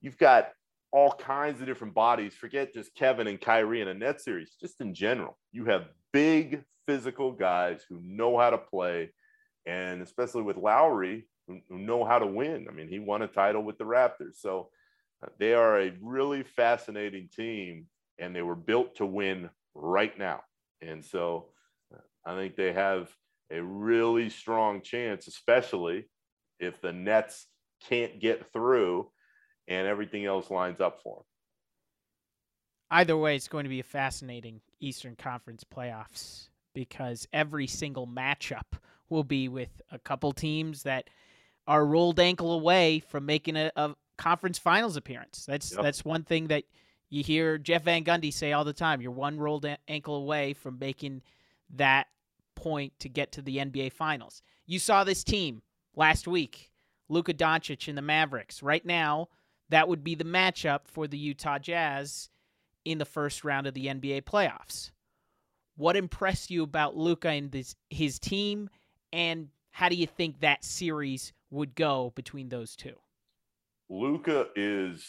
you've 0.00 0.18
got 0.18 0.50
all 0.92 1.12
kinds 1.12 1.60
of 1.60 1.66
different 1.66 1.94
bodies. 1.94 2.34
Forget 2.34 2.74
just 2.74 2.94
Kevin 2.94 3.26
and 3.26 3.40
Kyrie 3.40 3.80
in 3.80 3.88
a 3.88 3.94
net 3.94 4.20
series, 4.20 4.56
just 4.60 4.80
in 4.80 4.94
general. 4.94 5.38
You 5.50 5.64
have 5.66 5.86
big 6.12 6.62
physical 6.86 7.32
guys 7.32 7.84
who 7.88 8.00
know 8.02 8.38
how 8.38 8.50
to 8.50 8.58
play, 8.58 9.12
and 9.66 10.02
especially 10.02 10.42
with 10.42 10.56
Lowry, 10.56 11.26
who, 11.68 11.78
know 11.78 12.04
how 12.04 12.18
to 12.18 12.26
win. 12.26 12.66
I 12.68 12.72
mean, 12.72 12.88
he 12.88 12.98
won 12.98 13.22
a 13.22 13.26
title 13.26 13.62
with 13.62 13.78
the 13.78 13.84
Raptors. 13.84 14.36
So 14.36 14.68
uh, 15.22 15.28
they 15.38 15.54
are 15.54 15.80
a 15.80 15.92
really 16.00 16.42
fascinating 16.42 17.28
team, 17.34 17.86
and 18.18 18.34
they 18.34 18.42
were 18.42 18.56
built 18.56 18.96
to 18.96 19.06
win 19.06 19.50
right 19.74 20.16
now. 20.18 20.40
And 20.80 21.04
so 21.04 21.48
uh, 21.94 22.00
I 22.24 22.34
think 22.36 22.56
they 22.56 22.72
have 22.72 23.10
a 23.50 23.62
really 23.62 24.30
strong 24.30 24.82
chance, 24.82 25.26
especially 25.26 26.08
if 26.58 26.80
the 26.80 26.92
Nets 26.92 27.46
can't 27.88 28.20
get 28.20 28.52
through 28.52 29.10
and 29.68 29.86
everything 29.86 30.24
else 30.24 30.50
lines 30.50 30.80
up 30.80 31.00
for 31.02 31.16
them. 31.16 31.24
Either 32.90 33.16
way, 33.16 33.36
it's 33.36 33.48
going 33.48 33.64
to 33.64 33.70
be 33.70 33.80
a 33.80 33.84
fascinating 33.84 34.60
Eastern 34.80 35.16
Conference 35.16 35.64
playoffs 35.64 36.48
because 36.74 37.26
every 37.32 37.66
single 37.66 38.06
matchup 38.06 38.78
will 39.08 39.24
be 39.24 39.48
with 39.48 39.80
a 39.90 39.98
couple 39.98 40.32
teams 40.32 40.82
that 40.82 41.08
are 41.66 41.84
rolled 41.84 42.18
ankle 42.20 42.52
away 42.52 43.00
from 43.00 43.26
making 43.26 43.56
a, 43.56 43.70
a 43.76 43.94
conference 44.18 44.58
finals 44.58 44.96
appearance. 44.96 45.44
That's 45.46 45.72
yep. 45.72 45.82
that's 45.82 46.04
one 46.04 46.24
thing 46.24 46.48
that 46.48 46.64
you 47.10 47.22
hear 47.22 47.58
Jeff 47.58 47.84
Van 47.84 48.04
Gundy 48.04 48.32
say 48.32 48.52
all 48.52 48.64
the 48.64 48.72
time. 48.72 49.00
You're 49.00 49.12
one 49.12 49.38
rolled 49.38 49.66
ankle 49.88 50.16
away 50.16 50.54
from 50.54 50.78
making 50.78 51.22
that 51.74 52.06
point 52.54 52.92
to 53.00 53.08
get 53.08 53.32
to 53.32 53.42
the 53.42 53.58
NBA 53.58 53.92
Finals. 53.92 54.42
You 54.66 54.78
saw 54.78 55.04
this 55.04 55.24
team 55.24 55.62
last 55.94 56.26
week, 56.26 56.70
Luka 57.08 57.34
Doncic 57.34 57.88
and 57.88 57.98
the 57.98 58.02
Mavericks. 58.02 58.62
Right 58.62 58.84
now, 58.84 59.28
that 59.68 59.88
would 59.88 60.04
be 60.04 60.14
the 60.14 60.24
matchup 60.24 60.80
for 60.86 61.06
the 61.06 61.18
Utah 61.18 61.58
Jazz 61.58 62.30
in 62.84 62.98
the 62.98 63.04
first 63.04 63.44
round 63.44 63.66
of 63.66 63.74
the 63.74 63.86
NBA 63.86 64.22
playoffs. 64.22 64.90
What 65.76 65.96
impressed 65.96 66.50
you 66.50 66.62
about 66.62 66.96
Luka 66.96 67.28
and 67.28 67.50
this, 67.50 67.74
his 67.90 68.18
team, 68.18 68.68
and 69.12 69.48
how 69.70 69.88
do 69.88 69.96
you 69.96 70.06
think 70.06 70.40
that 70.40 70.64
series 70.64 71.32
would 71.52 71.74
go 71.74 72.12
between 72.16 72.48
those 72.48 72.74
two? 72.74 72.94
Luka 73.88 74.48
is 74.56 75.06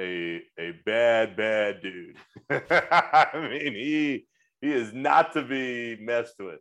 a 0.00 0.42
a 0.58 0.72
bad 0.84 1.36
bad 1.36 1.82
dude. 1.82 2.16
I 2.50 3.28
mean, 3.34 3.74
he 3.74 4.26
he 4.60 4.72
is 4.72 4.92
not 4.92 5.32
to 5.34 5.42
be 5.42 5.96
messed 6.00 6.38
with. 6.38 6.60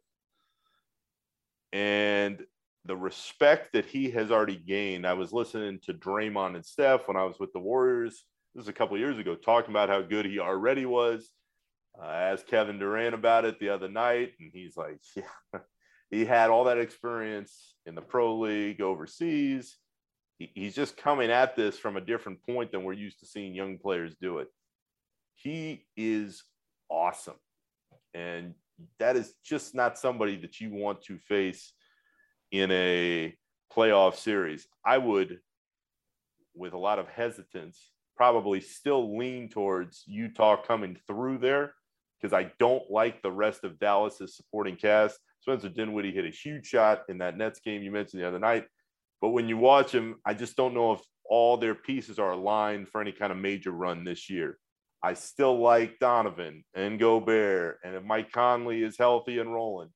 And 1.71 2.45
the 2.85 2.95
respect 2.95 3.73
that 3.73 3.85
he 3.85 4.11
has 4.11 4.31
already 4.31 4.57
gained. 4.57 5.07
I 5.07 5.13
was 5.13 5.33
listening 5.33 5.79
to 5.85 5.93
Draymond 5.93 6.55
and 6.55 6.65
Steph 6.65 7.07
when 7.07 7.17
I 7.17 7.23
was 7.23 7.39
with 7.39 7.51
the 7.51 7.59
Warriors. 7.59 8.23
This 8.53 8.63
is 8.63 8.69
a 8.69 8.73
couple 8.73 8.97
years 8.97 9.17
ago, 9.17 9.35
talking 9.35 9.71
about 9.71 9.89
how 9.89 10.01
good 10.01 10.25
he 10.25 10.39
already 10.39 10.85
was. 10.85 11.31
Uh, 11.99 12.05
I 12.05 12.21
asked 12.29 12.47
Kevin 12.47 12.77
Durant 12.77 13.15
about 13.15 13.43
it 13.43 13.59
the 13.59 13.69
other 13.69 13.89
night, 13.89 14.33
and 14.39 14.51
he's 14.53 14.77
like, 14.77 14.99
"Yeah, 15.15 15.59
he 16.11 16.25
had 16.25 16.51
all 16.51 16.65
that 16.65 16.77
experience 16.77 17.74
in 17.85 17.95
the 17.95 18.01
pro 18.01 18.37
league 18.37 18.81
overseas 18.81 19.77
he's 20.37 20.75
just 20.75 20.97
coming 20.97 21.31
at 21.31 21.55
this 21.55 21.77
from 21.77 21.97
a 21.97 22.01
different 22.01 22.43
point 22.43 22.71
than 22.71 22.83
we're 22.83 22.93
used 22.93 23.19
to 23.19 23.25
seeing 23.25 23.53
young 23.53 23.77
players 23.77 24.15
do 24.21 24.39
it. 24.39 24.47
He 25.35 25.85
is 25.95 26.43
awesome. 26.89 27.39
And 28.13 28.53
that 28.99 29.15
is 29.15 29.33
just 29.43 29.75
not 29.75 29.97
somebody 29.97 30.35
that 30.37 30.59
you 30.59 30.73
want 30.73 31.01
to 31.03 31.17
face 31.17 31.73
in 32.51 32.71
a 32.71 33.35
playoff 33.73 34.15
series. 34.15 34.67
I 34.85 34.97
would, 34.97 35.39
with 36.53 36.73
a 36.73 36.77
lot 36.77 36.99
of 36.99 37.07
hesitance, 37.07 37.91
probably 38.17 38.61
still 38.61 39.17
lean 39.17 39.49
towards 39.49 40.03
Utah 40.05 40.55
coming 40.61 40.97
through 41.07 41.37
there 41.39 41.73
because 42.19 42.33
I 42.33 42.51
don't 42.59 42.89
like 42.89 43.21
the 43.21 43.31
rest 43.31 43.63
of 43.63 43.79
Dallas's 43.79 44.35
supporting 44.35 44.77
cast. 44.77 45.19
Spencer 45.45 45.69
Dinwiddie 45.69 46.11
hit 46.11 46.25
a 46.25 46.31
huge 46.31 46.65
shot 46.65 47.03
in 47.07 47.19
that 47.19 47.37
Nets 47.37 47.59
game 47.59 47.83
you 47.83 47.91
mentioned 47.91 48.19
the 48.19 48.27
other 48.27 48.39
night. 48.39 48.65
But 49.21 49.29
when 49.29 49.47
you 49.47 49.57
watch 49.57 49.91
him, 49.91 50.15
I 50.25 50.33
just 50.33 50.55
don't 50.55 50.73
know 50.73 50.93
if 50.93 51.01
all 51.23 51.57
their 51.57 51.75
pieces 51.75 52.17
are 52.17 52.31
aligned 52.31 52.89
for 52.89 52.99
any 52.99 53.11
kind 53.11 53.31
of 53.31 53.37
major 53.37 53.69
run 53.69 54.03
this 54.03 54.27
year. 54.27 54.57
I 55.03 55.13
still 55.13 55.59
like 55.59 55.99
Donovan 55.99 56.63
and 56.73 56.99
Gobert, 56.99 57.77
and 57.83 57.93
if 57.93 58.03
Mike 58.03 58.31
Conley 58.31 58.81
is 58.81 58.97
healthy 58.97 59.37
and 59.37 59.53
rolling, 59.53 59.89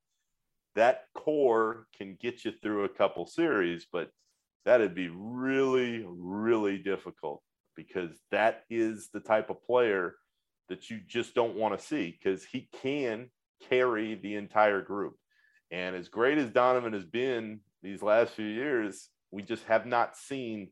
that 0.75 1.05
core 1.15 1.87
can 1.97 2.15
get 2.21 2.45
you 2.45 2.51
through 2.61 2.83
a 2.83 2.89
couple 2.89 3.25
series, 3.25 3.87
but 3.91 4.11
that'd 4.65 4.93
be 4.93 5.09
really, 5.11 6.05
really 6.07 6.77
difficult 6.77 7.41
because 7.75 8.11
that 8.29 8.65
is 8.69 9.09
the 9.15 9.19
type 9.19 9.49
of 9.49 9.63
player 9.63 10.13
that 10.67 10.91
you 10.91 10.99
just 11.07 11.33
don't 11.33 11.55
want 11.55 11.77
to 11.77 11.83
see 11.83 12.15
because 12.21 12.45
he 12.45 12.69
can 12.83 13.31
carry 13.67 14.13
the 14.13 14.35
entire 14.35 14.81
group. 14.81 15.15
And 15.71 15.95
as 15.95 16.09
great 16.09 16.37
as 16.37 16.49
Donovan 16.49 16.93
has 16.93 17.05
been 17.05 17.59
these 17.83 18.01
last 18.01 18.33
few 18.33 18.45
years, 18.45 19.09
we 19.31 19.43
just 19.43 19.63
have 19.65 19.85
not 19.85 20.17
seen 20.17 20.69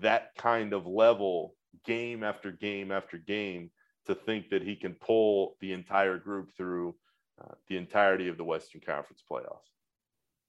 that 0.00 0.34
kind 0.36 0.72
of 0.72 0.86
level 0.86 1.54
game 1.84 2.22
after 2.22 2.50
game 2.50 2.90
after 2.90 3.18
game 3.18 3.70
to 4.06 4.14
think 4.14 4.50
that 4.50 4.62
he 4.62 4.74
can 4.74 4.94
pull 4.94 5.56
the 5.60 5.72
entire 5.72 6.18
group 6.18 6.50
through 6.56 6.94
uh, 7.40 7.54
the 7.68 7.76
entirety 7.76 8.28
of 8.28 8.36
the 8.36 8.44
Western 8.44 8.80
Conference 8.80 9.22
playoffs. 9.30 9.70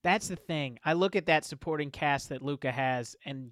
That's 0.04 0.28
the 0.28 0.36
thing. 0.36 0.80
I 0.84 0.94
look 0.94 1.16
at 1.16 1.28
that 1.28 1.46
supporting 1.46 1.92
cast 1.92 2.30
that 2.30 2.42
Luka 2.42 2.72
has, 2.72 3.16
and 3.26 3.52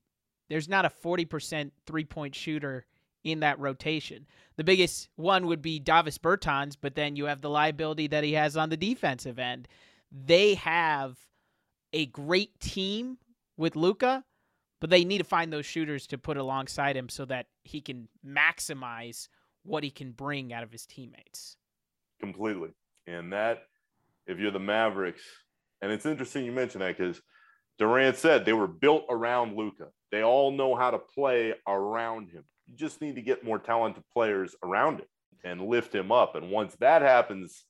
there's 0.50 0.68
not 0.68 0.86
a 0.86 0.90
40% 0.90 1.72
three 1.86 2.04
point 2.04 2.36
shooter 2.36 2.86
in 3.24 3.40
that 3.42 3.60
rotation. 3.60 4.26
The 4.58 4.64
biggest 4.64 5.10
one 5.16 5.48
would 5.48 5.62
be 5.62 5.80
Davis 5.80 6.18
Bertans, 6.18 6.76
but 6.80 6.96
then 6.96 7.16
you 7.16 7.26
have 7.26 7.42
the 7.42 7.50
liability 7.50 8.08
that 8.08 8.24
he 8.24 8.34
has 8.34 8.58
on 8.58 8.70
the 8.70 8.78
defensive 8.78 9.40
end. 9.40 9.68
They 10.12 10.56
have 10.56 11.18
a 11.94 12.06
great 12.08 12.60
team 12.60 13.18
with 13.58 13.76
Luka, 13.76 14.24
but 14.80 14.90
they 14.90 15.06
need 15.06 15.20
to 15.20 15.24
find 15.24 15.52
those 15.52 15.66
shooters 15.66 16.08
to 16.08 16.18
put 16.18 16.38
alongside 16.38 16.98
him 16.98 17.10
so 17.10 17.26
that 17.26 17.48
he 17.64 17.82
can 17.82 18.08
maximize 18.26 19.28
what 19.64 19.84
he 19.84 19.92
can 19.92 20.12
bring 20.12 20.54
out 20.54 20.64
of 20.64 20.72
his 20.72 20.86
teammates. 20.86 21.56
Completely. 22.20 22.70
And 23.08 23.32
that, 23.34 23.64
if 24.28 24.40
you're 24.40 24.52
the 24.52 24.60
Mavericks, 24.60 25.22
and 25.82 25.92
it's 25.92 26.06
interesting 26.06 26.46
you 26.46 26.52
mentioned 26.52 26.82
that 26.82 26.98
because 26.98 27.22
Durant 27.78 28.18
said 28.18 28.46
they 28.46 28.54
were 28.54 28.68
built 28.68 29.06
around 29.10 29.58
Luka. 29.58 29.88
They 30.12 30.24
all 30.24 30.52
know 30.52 30.76
how 30.76 30.92
to 30.92 31.00
play 31.00 31.54
around 31.68 32.30
him. 32.30 32.44
You 32.68 32.76
just 32.76 33.02
need 33.02 33.16
to 33.16 33.22
get 33.22 33.44
more 33.44 33.60
talented 33.60 34.04
players 34.14 34.56
around 34.64 35.00
him 35.00 35.08
and 35.44 35.68
lift 35.68 35.94
him 35.94 36.12
up. 36.12 36.36
And 36.36 36.52
once 36.52 36.76
that 36.80 37.02
happens, 37.02 37.66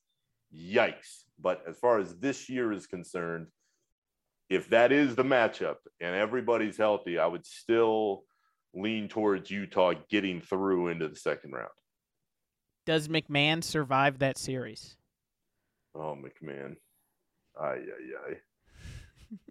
yikes. 0.55 1.23
But 1.39 1.63
as 1.67 1.77
far 1.77 1.99
as 1.99 2.15
this 2.17 2.49
year 2.49 2.71
is 2.71 2.87
concerned, 2.87 3.47
if 4.49 4.69
that 4.69 4.91
is 4.91 5.15
the 5.15 5.23
matchup 5.23 5.77
and 5.99 6.15
everybody's 6.15 6.77
healthy, 6.77 7.17
I 7.17 7.25
would 7.25 7.45
still 7.45 8.23
lean 8.73 9.07
towards 9.07 9.49
Utah 9.49 9.93
getting 10.09 10.41
through 10.41 10.89
into 10.89 11.07
the 11.07 11.15
second 11.15 11.53
round. 11.53 11.69
Does 12.85 13.07
MacMahon 13.07 13.63
survive 13.63 14.19
that 14.19 14.37
series? 14.37 14.97
Oh, 15.95 16.17
MacMahon. 16.17 16.75
Ay, 17.59 17.77
ay, 17.77 18.29
ay. 18.29 18.33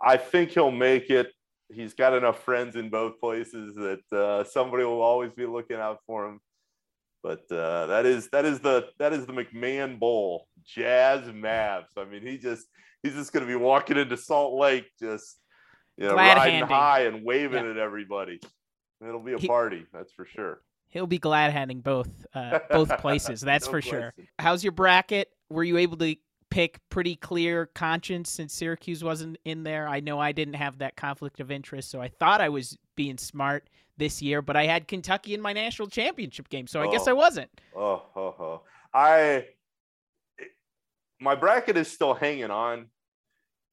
I 0.02 0.16
think 0.16 0.50
he'll 0.50 0.70
make 0.70 1.10
it. 1.10 1.32
He's 1.72 1.94
got 1.94 2.14
enough 2.14 2.42
friends 2.42 2.76
in 2.76 2.90
both 2.90 3.20
places 3.20 3.74
that 3.76 4.12
uh, 4.12 4.44
somebody 4.44 4.84
will 4.84 5.02
always 5.02 5.32
be 5.32 5.46
looking 5.46 5.76
out 5.76 5.98
for 6.06 6.26
him. 6.26 6.40
But 7.22 7.50
uh, 7.52 7.86
that 7.86 8.06
is 8.06 8.28
that 8.30 8.44
is 8.44 8.60
the 8.60 8.88
that 8.98 9.12
is 9.12 9.26
the 9.26 9.32
MacMahon 9.32 9.98
Bowl, 9.98 10.46
Jazz 10.64 11.24
Mavs. 11.28 11.96
I 11.96 12.04
mean, 12.04 12.22
he 12.22 12.38
just 12.38 12.66
he's 13.02 13.14
just 13.14 13.32
going 13.32 13.46
to 13.46 13.50
be 13.50 13.56
walking 13.56 13.98
into 13.98 14.16
Salt 14.16 14.58
Lake, 14.58 14.86
just 14.98 15.38
you 15.98 16.06
know, 16.06 16.14
Glad 16.14 16.38
riding 16.38 16.54
handing. 16.54 16.76
high 16.76 17.00
and 17.00 17.24
waving 17.24 17.64
yeah. 17.64 17.70
at 17.72 17.76
everybody. 17.76 18.40
It'll 19.06 19.20
be 19.22 19.34
a 19.34 19.38
he, 19.38 19.46
party, 19.46 19.84
that's 19.92 20.12
for 20.12 20.26
sure. 20.26 20.62
He'll 20.88 21.06
be 21.06 21.18
glad 21.18 21.52
handing 21.52 21.80
both 21.80 22.08
uh, 22.34 22.60
both 22.70 22.88
places. 22.98 23.40
That's 23.40 23.66
No 23.66 23.72
for 23.72 23.82
sure. 23.82 24.14
How's 24.38 24.64
your 24.64 24.72
bracket? 24.72 25.28
Were 25.50 25.64
you 25.64 25.76
able 25.76 25.98
to 25.98 26.16
pick 26.50 26.80
pretty 26.90 27.16
clear 27.16 27.66
conscience 27.74 28.30
since 28.30 28.52
Syracuse 28.52 29.02
wasn't 29.02 29.38
in 29.44 29.62
there? 29.62 29.88
I 29.88 30.00
know 30.00 30.18
I 30.18 30.32
didn't 30.32 30.54
have 30.54 30.78
that 30.78 30.96
conflict 30.96 31.40
of 31.40 31.50
interest, 31.50 31.90
so 31.90 32.00
I 32.00 32.08
thought 32.08 32.40
I 32.40 32.48
was 32.48 32.76
being 32.96 33.18
smart 33.18 33.68
this 33.96 34.20
year, 34.20 34.42
but 34.42 34.56
I 34.56 34.66
had 34.66 34.88
Kentucky 34.88 35.34
in 35.34 35.40
my 35.40 35.52
national 35.52 35.88
championship 35.88 36.48
game, 36.48 36.66
so 36.66 36.80
I 36.80 36.90
guess 36.90 37.06
Oh. 37.06 37.10
I 37.10 37.12
wasn't. 37.14 37.50
Oh, 37.76 38.02
oh, 38.16 38.34
oh. 38.38 38.62
I 38.92 39.46
my 41.20 41.34
bracket 41.34 41.76
is 41.76 41.88
still 41.90 42.14
hanging 42.14 42.50
on. 42.50 42.86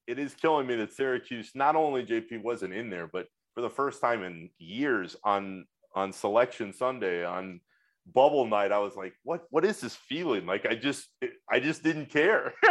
It 0.06 0.20
is 0.20 0.34
killing 0.34 0.68
me 0.68 0.76
that 0.76 0.94
Syracuse 0.94 1.52
not 1.56 1.76
only 1.76 2.06
JP 2.06 2.44
wasn't 2.44 2.74
in 2.74 2.90
there, 2.90 3.08
but 3.08 3.28
for 3.56 3.62
the 3.62 3.70
first 3.70 4.02
time 4.02 4.24
in 4.24 4.50
years 4.60 5.16
on 5.24 5.66
on 5.96 6.14
selection 6.14 6.74
Sunday 6.74 7.26
on 7.26 7.60
bubble 8.14 8.46
night, 8.46 8.72
I 8.72 8.80
was 8.80 8.96
like, 8.96 9.14
what 9.24 9.44
what 9.50 9.66
is 9.66 9.82
this 9.82 9.96
feeling? 9.96 10.46
Like 10.46 10.66
I 10.66 10.76
just 10.76 11.08
I 11.50 11.60
just 11.60 11.84
didn't 11.84 12.10
care. 12.10 12.54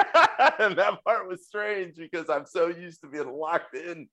and 0.59 0.77
that 0.77 1.03
part 1.05 1.29
was 1.29 1.47
strange 1.47 1.97
because 1.97 2.29
I'm 2.29 2.47
so 2.47 2.69
used 2.69 3.01
to 3.03 3.09
being 3.09 3.31
locked 3.33 3.75
in 3.75 4.09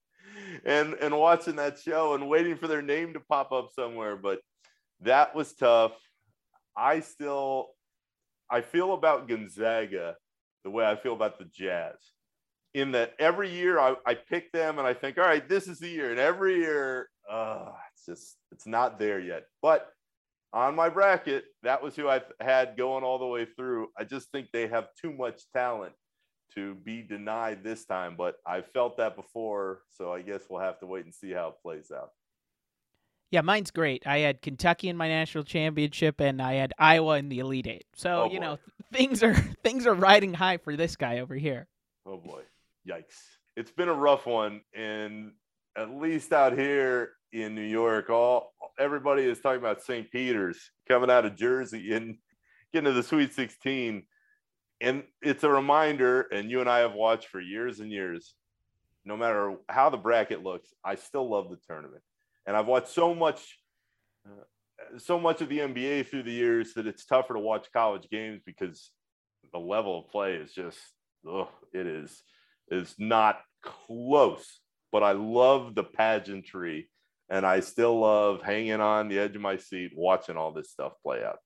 and 0.66 0.94
and 0.96 1.18
watching 1.18 1.56
that 1.58 1.80
show 1.80 2.14
and 2.16 2.30
waiting 2.30 2.58
for 2.58 2.68
their 2.68 2.82
name 2.82 3.14
to 3.14 3.20
pop 3.20 3.52
up 3.52 3.70
somewhere. 3.76 4.16
But 4.16 4.40
that 5.02 5.36
was 5.36 5.54
tough. 5.54 5.94
I 6.76 7.02
still 7.02 7.70
I 8.50 8.62
feel 8.62 8.94
about 8.94 9.28
Gonzaga 9.28 10.16
the 10.64 10.70
way 10.70 10.86
I 10.86 10.96
feel 10.96 11.14
about 11.14 11.40
the 11.40 11.46
Jazz. 11.46 11.96
In 12.74 12.92
that 12.94 13.14
every 13.20 13.52
year 13.52 13.80
I, 13.80 13.96
I 14.06 14.16
pick 14.16 14.52
them 14.52 14.80
and 14.80 14.88
I 14.88 14.96
think, 14.96 15.20
all 15.20 15.26
right, 15.26 15.48
this 15.48 15.68
is 15.68 15.78
the 15.78 15.90
year. 15.90 16.10
And 16.10 16.20
every 16.20 16.56
year, 16.56 17.08
uh, 17.30 17.70
it's 17.94 18.06
just 18.06 18.38
it's 18.52 18.66
not 18.66 18.98
there 18.98 19.20
yet. 19.20 19.44
But 19.62 19.93
on 20.54 20.76
my 20.76 20.88
bracket, 20.89 21.45
that 21.64 21.82
was 21.82 21.95
who 21.95 22.08
I 22.08 22.22
had 22.39 22.78
going 22.78 23.04
all 23.04 23.18
the 23.18 23.26
way 23.26 23.45
through. 23.45 23.88
I 23.97 24.04
just 24.04 24.32
think 24.32 24.49
they 24.54 24.68
have 24.68 24.88
too 25.01 25.12
much 25.12 25.41
talent 25.51 25.93
to 26.56 26.76
be 26.76 27.01
denied 27.01 27.64
this 27.64 27.86
time. 27.86 28.16
But 28.16 28.36
I 28.45 28.62
felt 28.62 28.97
that 28.97 29.16
before, 29.16 29.82
so 29.89 30.14
I 30.14 30.22
guess 30.22 30.41
we'll 30.49 30.62
have 30.62 30.80
to 30.80 30.86
wait 30.86 31.06
and 31.06 31.14
see 31.14 31.32
how 31.32 31.49
it 31.49 31.56
plays 31.64 31.91
out. 31.91 32.12
Yeah, 33.32 33.41
mine's 33.41 33.72
great. 33.72 34.06
I 34.06 34.20
had 34.20 34.43
Kentucky 34.43 34.89
in 34.89 34.95
my 34.95 35.08
national 35.08 35.43
championship, 35.43 36.22
and 36.22 36.39
I 36.39 36.54
had 36.54 36.72
Iowa 36.78 37.18
in 37.18 37.30
the 37.30 37.39
Elite 37.39 37.66
Eight. 37.66 37.86
So 37.95 38.24
Oh, 38.24 38.32
you 38.32 38.39
know 38.39 38.60
things 38.93 39.24
are 39.24 39.34
things 39.64 39.88
are 39.88 39.95
riding 39.95 40.36
high 40.36 40.58
for 40.58 40.76
this 40.76 40.95
guy 40.95 41.20
over 41.20 41.34
here. 41.34 41.68
Oh 42.06 42.18
boy. 42.18 42.43
Yikes. 42.88 43.18
It's 43.56 43.72
been 43.72 43.89
a 43.89 43.93
rough 43.93 44.28
one. 44.28 44.62
And 44.76 45.32
at 45.76 45.89
least 45.89 46.32
out 46.32 46.56
here 46.56 47.14
in 47.34 47.56
New 47.56 47.62
York, 47.62 48.10
all 48.10 48.54
everybody 48.80 49.24
is 49.24 49.42
talking 49.42 49.60
about 49.60 49.82
St. 49.82 50.10
Peter's 50.12 50.72
coming 50.88 51.10
out 51.10 51.26
of 51.26 51.36
Jersey 51.36 51.94
and 51.94 52.18
getting 52.72 52.86
to 52.86 52.94
the 52.94 53.04
Sweet 53.04 53.34
16. 53.34 54.04
And 54.82 55.04
it's 55.22 55.44
a 55.44 55.50
reminder, 55.50 56.22
and 56.32 56.52
you 56.52 56.60
and 56.62 56.70
I 56.70 56.80
have 56.80 56.94
watched 56.94 57.28
for 57.28 57.42
years 57.42 57.80
and 57.80 57.92
years. 57.92 58.36
No 59.06 59.18
matter 59.18 59.56
how 59.68 59.90
the 59.90 59.98
bracket 59.98 60.44
looks, 60.44 60.70
I 60.86 60.96
still 60.96 61.30
love 61.30 61.50
the 61.50 61.58
tournament. 61.68 62.04
And 62.46 62.56
I've 62.56 62.68
watched 62.68 62.90
so 62.90 63.14
much 63.14 63.58
uh, 64.26 64.44
so 64.98 65.20
much 65.20 65.42
of 65.42 65.50
the 65.50 65.60
NBA 65.60 66.08
through 66.08 66.24
the 66.24 66.32
years 66.32 66.74
that 66.74 66.88
it's 66.88 67.06
tougher 67.06 67.34
to 67.34 67.40
watch 67.40 67.68
college 67.74 68.08
games 68.10 68.42
because 68.46 68.92
the 69.52 69.60
level 69.60 70.00
of 70.00 70.10
play 70.10 70.36
is 70.36 70.54
just 70.54 70.78
ugh, 71.30 71.48
it 71.74 71.88
is 71.88 72.24
is 72.70 72.96
not 72.98 73.40
close. 73.62 74.60
But 74.92 75.04
I 75.04 75.14
love 75.14 75.74
the 75.74 75.84
pageantry, 75.84 76.90
and 77.34 77.48
I 77.48 77.62
still 77.62 78.00
love 78.00 78.44
hanging 78.44 78.80
on 78.80 79.08
the 79.08 79.18
edge 79.18 79.36
of 79.36 79.42
my 79.42 79.58
seat 79.58 79.92
watching 79.96 80.38
all 80.38 80.52
this 80.52 80.70
stuff 80.70 80.94
play 81.02 81.24
out. 81.24 81.40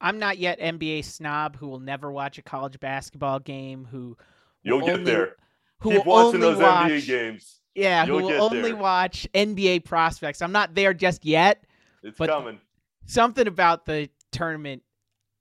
I'm 0.00 0.18
not 0.18 0.38
yet 0.38 0.58
NBA 0.58 1.04
snob 1.04 1.56
who 1.56 1.68
will 1.68 1.78
never 1.78 2.10
watch 2.10 2.36
a 2.38 2.42
college 2.42 2.80
basketball 2.80 3.38
game. 3.38 3.86
Who 3.92 4.16
You'll 4.64 4.80
will 4.80 4.86
get 4.86 4.98
only- 4.98 5.04
there. 5.12 5.36
Who 5.82 5.90
Keep 5.90 6.04
will 6.06 6.12
watching 6.12 6.42
only 6.42 6.54
those 6.54 6.62
watch, 6.62 6.90
NBA 6.90 7.06
games. 7.06 7.60
Yeah, 7.76 8.04
who 8.06 8.12
You'll 8.14 8.22
will 8.22 8.28
get 8.30 8.40
only 8.40 8.62
there. 8.72 8.76
watch 8.76 9.28
NBA 9.32 9.84
prospects. 9.84 10.42
I'm 10.42 10.52
not 10.52 10.74
there 10.74 10.92
just 10.94 11.24
yet. 11.24 11.62
It's 12.02 12.18
coming. 12.18 12.60
Something 13.06 13.46
about 13.46 13.86
the 13.86 14.08
tournament, 14.32 14.82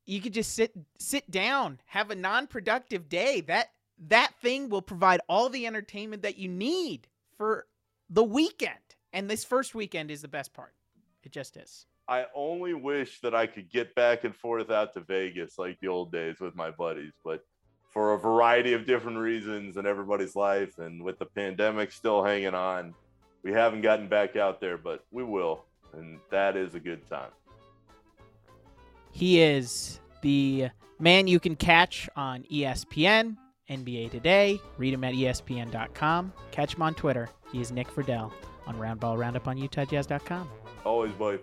you 0.05 0.21
could 0.21 0.33
just 0.33 0.53
sit 0.53 0.71
sit 0.99 1.29
down, 1.31 1.79
have 1.85 2.11
a 2.11 2.15
non-productive 2.15 3.09
day. 3.09 3.41
That 3.41 3.71
that 4.07 4.33
thing 4.41 4.69
will 4.69 4.81
provide 4.83 5.21
all 5.27 5.49
the 5.49 5.65
entertainment 5.65 6.21
that 6.21 6.37
you 6.37 6.47
need 6.47 7.07
for 7.37 7.65
the 8.09 8.23
weekend. 8.23 8.77
And 9.13 9.29
this 9.29 9.43
first 9.43 9.75
weekend 9.75 10.09
is 10.09 10.21
the 10.21 10.27
best 10.27 10.53
part. 10.53 10.73
It 11.23 11.31
just 11.31 11.57
is. 11.57 11.85
I 12.07 12.25
only 12.35 12.73
wish 12.73 13.21
that 13.21 13.35
I 13.35 13.47
could 13.47 13.69
get 13.69 13.93
back 13.95 14.23
and 14.23 14.35
forth 14.35 14.69
out 14.71 14.93
to 14.93 15.01
Vegas 15.01 15.57
like 15.57 15.79
the 15.79 15.87
old 15.87 16.11
days 16.11 16.39
with 16.39 16.55
my 16.55 16.71
buddies, 16.71 17.13
but 17.23 17.45
for 17.89 18.13
a 18.13 18.17
variety 18.17 18.73
of 18.73 18.85
different 18.85 19.17
reasons 19.17 19.77
in 19.77 19.85
everybody's 19.85 20.35
life 20.35 20.77
and 20.79 21.03
with 21.03 21.19
the 21.19 21.25
pandemic 21.25 21.91
still 21.91 22.23
hanging 22.23 22.53
on, 22.53 22.93
we 23.43 23.51
haven't 23.51 23.81
gotten 23.81 24.07
back 24.07 24.35
out 24.35 24.61
there, 24.61 24.77
but 24.77 25.05
we 25.11 25.23
will. 25.23 25.65
And 25.93 26.19
that 26.31 26.55
is 26.55 26.73
a 26.73 26.79
good 26.79 27.07
time. 27.09 27.31
He 29.11 29.41
is 29.41 29.99
the 30.21 30.69
man 30.99 31.27
you 31.27 31.39
can 31.39 31.55
catch 31.55 32.09
on 32.15 32.43
ESPN, 32.43 33.35
NBA 33.69 34.11
Today. 34.11 34.59
Read 34.77 34.93
him 34.93 35.03
at 35.03 35.13
ESPN.com. 35.13 36.33
Catch 36.51 36.75
him 36.75 36.81
on 36.81 36.93
Twitter. 36.93 37.29
He 37.51 37.59
is 37.59 37.71
Nick 37.71 37.89
Friedell 37.89 38.31
on 38.71 38.79
Roundball 38.79 39.17
Roundup 39.17 39.47
on 39.47 39.57
UtahJazz.com. 39.57 40.49
Always, 40.85 41.13
buddy. 41.13 41.39